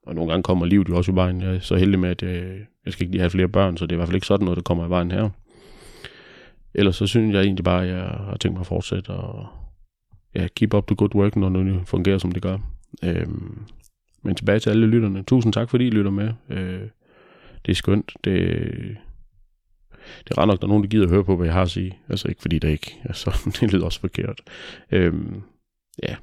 Og 0.07 0.15
nogle 0.15 0.31
gange 0.31 0.43
kommer 0.43 0.65
livet 0.65 0.89
jo 0.89 0.97
også 0.97 1.11
i 1.11 1.15
vejen. 1.15 1.41
Jeg 1.41 1.55
er 1.55 1.59
så 1.59 1.75
heldig 1.75 1.99
med, 1.99 2.09
at 2.09 2.23
øh, 2.23 2.59
jeg 2.85 2.93
skal 2.93 3.03
ikke 3.03 3.11
lige 3.11 3.21
have 3.21 3.29
flere 3.29 3.47
børn, 3.47 3.77
så 3.77 3.85
det 3.85 3.91
er 3.91 3.95
i 3.95 3.97
hvert 3.97 4.07
fald 4.07 4.15
ikke 4.15 4.27
sådan 4.27 4.45
noget, 4.45 4.57
der 4.57 4.63
kommer 4.63 4.85
i 4.85 4.89
vejen 4.89 5.11
her. 5.11 5.29
Ellers 6.75 6.95
så 6.95 7.07
synes 7.07 7.33
jeg 7.33 7.43
egentlig 7.43 7.65
bare, 7.65 7.83
at 7.83 7.89
jeg 7.89 8.03
har 8.03 8.37
tænkt 8.37 8.53
mig 8.53 8.61
at 8.61 8.67
fortsætte 8.67 9.09
og 9.09 9.47
ja, 10.35 10.47
keep 10.55 10.73
up 10.73 10.87
the 10.87 10.95
good 10.95 11.15
work, 11.15 11.35
når 11.35 11.49
det 11.49 11.81
fungerer, 11.85 12.17
som 12.17 12.31
det 12.31 12.41
gør. 12.41 12.57
Øhm, 13.03 13.65
men 14.23 14.35
tilbage 14.35 14.59
til 14.59 14.69
alle 14.69 14.87
lytterne. 14.87 15.23
Tusind 15.23 15.53
tak, 15.53 15.69
fordi 15.69 15.87
I 15.87 15.89
lytter 15.89 16.11
med. 16.11 16.33
Øh, 16.49 16.81
det 17.65 17.71
er 17.71 17.75
skønt. 17.75 18.11
Det, 18.23 18.35
det 20.23 20.31
er 20.31 20.37
ret 20.37 20.47
nok, 20.47 20.61
der 20.61 20.67
er 20.67 20.69
nogen, 20.69 20.83
der 20.83 20.89
gider 20.89 21.03
at 21.03 21.11
høre 21.11 21.23
på, 21.23 21.35
hvad 21.35 21.45
jeg 21.45 21.53
har 21.53 21.61
at 21.61 21.71
sige. 21.71 21.97
Altså 22.09 22.27
ikke 22.27 22.41
fordi 22.41 22.59
det 22.59 22.69
ikke, 22.69 22.95
altså 23.03 23.37
det 23.59 23.73
lyder 23.73 23.85
også 23.85 23.99
forkert. 23.99 24.41
Øhm, 24.91 25.41
ja, 26.03 26.15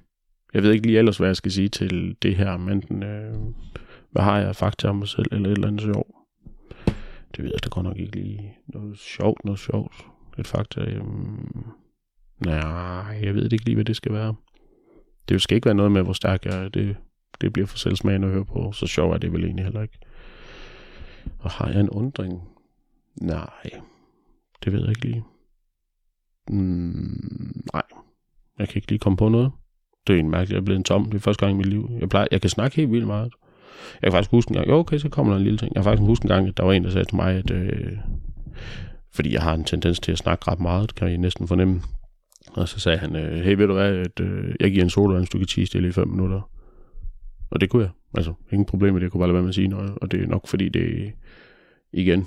jeg 0.55 0.63
ved 0.63 0.73
ikke 0.73 0.87
lige 0.87 0.99
ellers, 0.99 1.19
hvad 1.19 1.29
jeg 1.29 1.37
skal 1.37 1.53
sige 1.53 1.69
til 1.69 2.17
det 2.23 2.37
her, 2.37 2.57
men 2.57 3.03
øh, 3.03 3.35
hvad 4.11 4.23
har 4.23 4.39
jeg 4.39 4.57
fakta 4.57 4.89
om 4.89 4.97
mig 4.97 5.09
selv, 5.09 5.27
eller 5.33 5.49
et 5.49 5.53
eller 5.53 5.69
andet 5.69 5.83
sjovt? 5.83 6.11
Det 7.37 7.45
ved 7.45 7.51
jeg 7.55 7.65
da 7.65 7.69
godt 7.69 7.85
nok 7.85 7.99
ikke 7.99 8.17
lige. 8.17 8.55
Noget 8.67 8.99
sjovt, 8.99 9.45
noget 9.45 9.61
sjovt. 9.61 10.12
Et 10.39 10.47
fakta. 10.47 10.81
Øhm, 10.81 11.65
nej, 12.47 13.21
jeg 13.23 13.35
ved 13.35 13.53
ikke 13.53 13.65
lige, 13.65 13.75
hvad 13.75 13.85
det 13.85 13.97
skal 13.97 14.13
være. 14.13 14.35
Det 15.29 15.43
skal 15.43 15.55
ikke 15.55 15.67
være 15.67 15.75
noget 15.75 15.93
med, 15.93 16.03
hvor 16.03 16.13
stærk 16.13 16.45
jeg 16.45 16.65
er. 16.65 16.69
Det, 16.69 16.97
det 17.41 17.53
bliver 17.53 17.67
for 17.67 17.79
selvsmagende 17.79 18.27
at 18.27 18.33
høre 18.33 18.45
på. 18.45 18.73
Så 18.73 18.87
sjov 18.87 19.13
er 19.13 19.19
det 19.19 19.33
vel 19.33 19.45
egentlig 19.45 19.65
heller 19.65 19.83
ikke. 19.83 19.99
Og 21.39 21.51
har 21.51 21.69
jeg 21.69 21.81
en 21.81 21.91
undring? 21.91 22.43
Nej, 23.21 23.71
det 24.65 24.73
ved 24.73 24.81
jeg 24.81 24.89
ikke 24.89 25.05
lige. 25.05 25.25
Mm, 26.49 27.63
nej, 27.75 27.83
jeg 28.59 28.69
kan 28.69 28.77
ikke 28.77 28.89
lige 28.89 28.99
komme 28.99 29.17
på 29.17 29.29
noget. 29.29 29.53
Det 30.07 30.15
er 30.15 30.21
en 30.21 30.31
mærkeligt, 30.31 30.53
jeg 30.53 30.61
er 30.61 30.65
blevet 30.65 30.79
en 30.79 30.85
tom. 30.85 31.05
Det 31.05 31.15
er 31.15 31.19
første 31.19 31.47
gang 31.47 31.55
i 31.55 31.57
mit 31.57 31.67
liv. 31.67 31.91
Jeg, 32.01 32.09
plejer, 32.09 32.27
jeg 32.31 32.41
kan 32.41 32.51
snakke 32.51 32.77
helt 32.77 32.93
vildt 32.93 33.07
meget. 33.07 33.33
Jeg 34.03 34.11
kan 34.11 34.13
faktisk 34.13 34.31
huske 34.31 34.51
en 34.51 34.55
gang, 34.55 34.69
jo 34.69 34.75
okay, 34.75 34.99
så 34.99 35.09
kommer 35.09 35.33
der 35.33 35.39
en 35.39 35.45
lille 35.45 35.59
ting. 35.59 35.75
Jeg 35.75 35.83
kan 35.83 35.91
faktisk 35.91 36.07
huske 36.07 36.25
en 36.25 36.29
gang, 36.29 36.49
at 36.49 36.57
der 36.57 36.65
var 36.65 36.73
en, 36.73 36.85
der 36.85 36.91
sagde 36.91 37.05
til 37.05 37.17
mig, 37.17 37.35
at 37.35 37.51
øh, 37.51 37.99
fordi 39.15 39.33
jeg 39.33 39.43
har 39.43 39.55
en 39.55 39.65
tendens 39.65 40.01
til 40.01 40.13
at 40.13 40.19
snakke 40.19 40.51
ret 40.51 40.61
meget, 40.61 40.95
kan 40.95 41.09
jeg 41.09 41.19
næsten 41.19 41.49
fornemme. 41.49 41.83
Og 42.53 42.69
så 42.69 42.81
sagde 42.81 42.99
han, 42.99 43.17
øh, 43.17 43.45
hey, 43.45 43.55
ved 43.57 43.67
du 43.67 43.73
hvad, 43.73 43.97
at 43.97 44.21
øh, 44.21 44.55
jeg 44.61 44.71
giver 44.71 44.85
en 44.85 44.91
soda, 44.91 45.19
hvis 45.19 45.29
du 45.29 45.39
kan 45.39 45.47
tige 45.47 45.67
stille 45.67 45.89
i 45.89 45.93
5 45.93 46.09
minutter. 46.09 46.51
Og 47.51 47.61
det 47.61 47.71
kunne 47.71 47.83
jeg. 47.83 47.91
Altså, 48.17 48.35
ingen 48.53 48.67
problem 48.67 48.93
med 48.93 49.01
det. 49.01 49.05
Jeg 49.05 49.13
kunne 49.13 49.19
bare 49.19 49.29
lade 49.29 49.35
være 49.35 49.43
med 49.43 49.49
at 49.49 49.55
sige 49.55 49.69
noget. 49.69 49.93
Og 49.97 50.11
det 50.11 50.23
er 50.23 50.27
nok 50.27 50.47
fordi, 50.47 50.69
det 50.69 51.13
igen, 51.93 52.27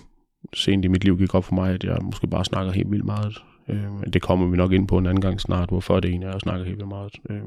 sent 0.54 0.86
i 0.86 0.88
mit 0.88 1.04
liv 1.04 1.18
gik 1.18 1.36
op 1.36 1.44
for 1.44 1.56
mig, 1.56 1.74
at 1.74 1.84
jeg 1.84 1.98
måske 2.02 2.28
bare 2.28 2.46
snakker 2.46 2.72
helt 2.72 2.92
vildt 2.92 3.06
meget. 3.06 3.38
Øh, 3.70 3.92
men 3.92 4.14
det 4.14 4.22
kommer 4.22 4.48
vi 4.48 4.58
nok 4.58 4.72
ind 4.72 4.88
på 4.88 4.98
en 4.98 5.06
anden 5.06 5.22
gang 5.22 5.42
snart, 5.42 5.70
hvorfor 5.70 6.00
det 6.00 6.10
egentlig 6.10 6.26
er, 6.26 6.30
at 6.30 6.34
jeg 6.34 6.42
snakker 6.42 6.66
helt 6.66 6.78
vildt 6.78 6.90
meget. 6.90 7.14
Øh, 7.30 7.42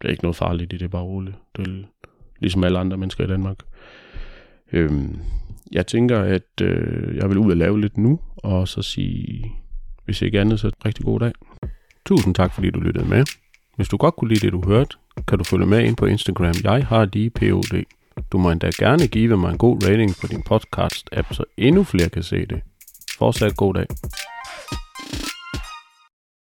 det 0.00 0.08
er 0.08 0.10
ikke 0.10 0.24
noget 0.24 0.36
farligt 0.36 0.62
i 0.62 0.66
det, 0.74 0.80
det 0.80 0.86
er 0.86 0.90
bare 0.90 1.02
roligt. 1.02 1.36
Det 1.56 1.68
er 1.68 1.82
ligesom 2.40 2.64
alle 2.64 2.78
andre 2.78 2.96
mennesker 2.96 3.24
i 3.24 3.26
Danmark. 3.26 3.58
Øhm, 4.72 5.18
jeg 5.72 5.86
tænker, 5.86 6.20
at 6.20 6.60
øh, 6.62 7.16
jeg 7.16 7.28
vil 7.28 7.38
ud 7.38 7.50
og 7.50 7.56
lave 7.56 7.80
lidt 7.80 7.98
nu, 7.98 8.20
og 8.36 8.68
så 8.68 8.82
sige, 8.82 9.52
hvis 10.04 10.22
ikke 10.22 10.40
andet, 10.40 10.60
så 10.60 10.70
rigtig 10.84 11.04
god 11.04 11.20
dag. 11.20 11.32
Tusind 12.06 12.34
tak, 12.34 12.54
fordi 12.54 12.70
du 12.70 12.80
lyttede 12.80 13.08
med. 13.08 13.24
Hvis 13.76 13.88
du 13.88 13.96
godt 13.96 14.16
kunne 14.16 14.28
lide 14.28 14.40
det, 14.40 14.52
du 14.52 14.62
hørte, 14.66 14.96
kan 15.28 15.38
du 15.38 15.44
følge 15.44 15.66
med 15.66 15.84
ind 15.84 15.96
på 15.96 16.06
Instagram. 16.06 16.54
Jeg 16.64 16.86
har 16.86 17.08
lige 17.12 17.30
POD. 17.30 17.84
Du 18.32 18.38
må 18.38 18.50
endda 18.50 18.70
gerne 18.78 19.06
give 19.06 19.36
mig 19.36 19.50
en 19.50 19.58
god 19.58 19.88
rating 19.88 20.14
på 20.20 20.26
din 20.26 20.42
podcast-app, 20.50 21.34
så 21.34 21.44
endnu 21.56 21.84
flere 21.84 22.08
kan 22.08 22.22
se 22.22 22.46
det. 22.46 22.60
Fortsat 23.18 23.56
god 23.56 23.74
dag. 23.74 23.86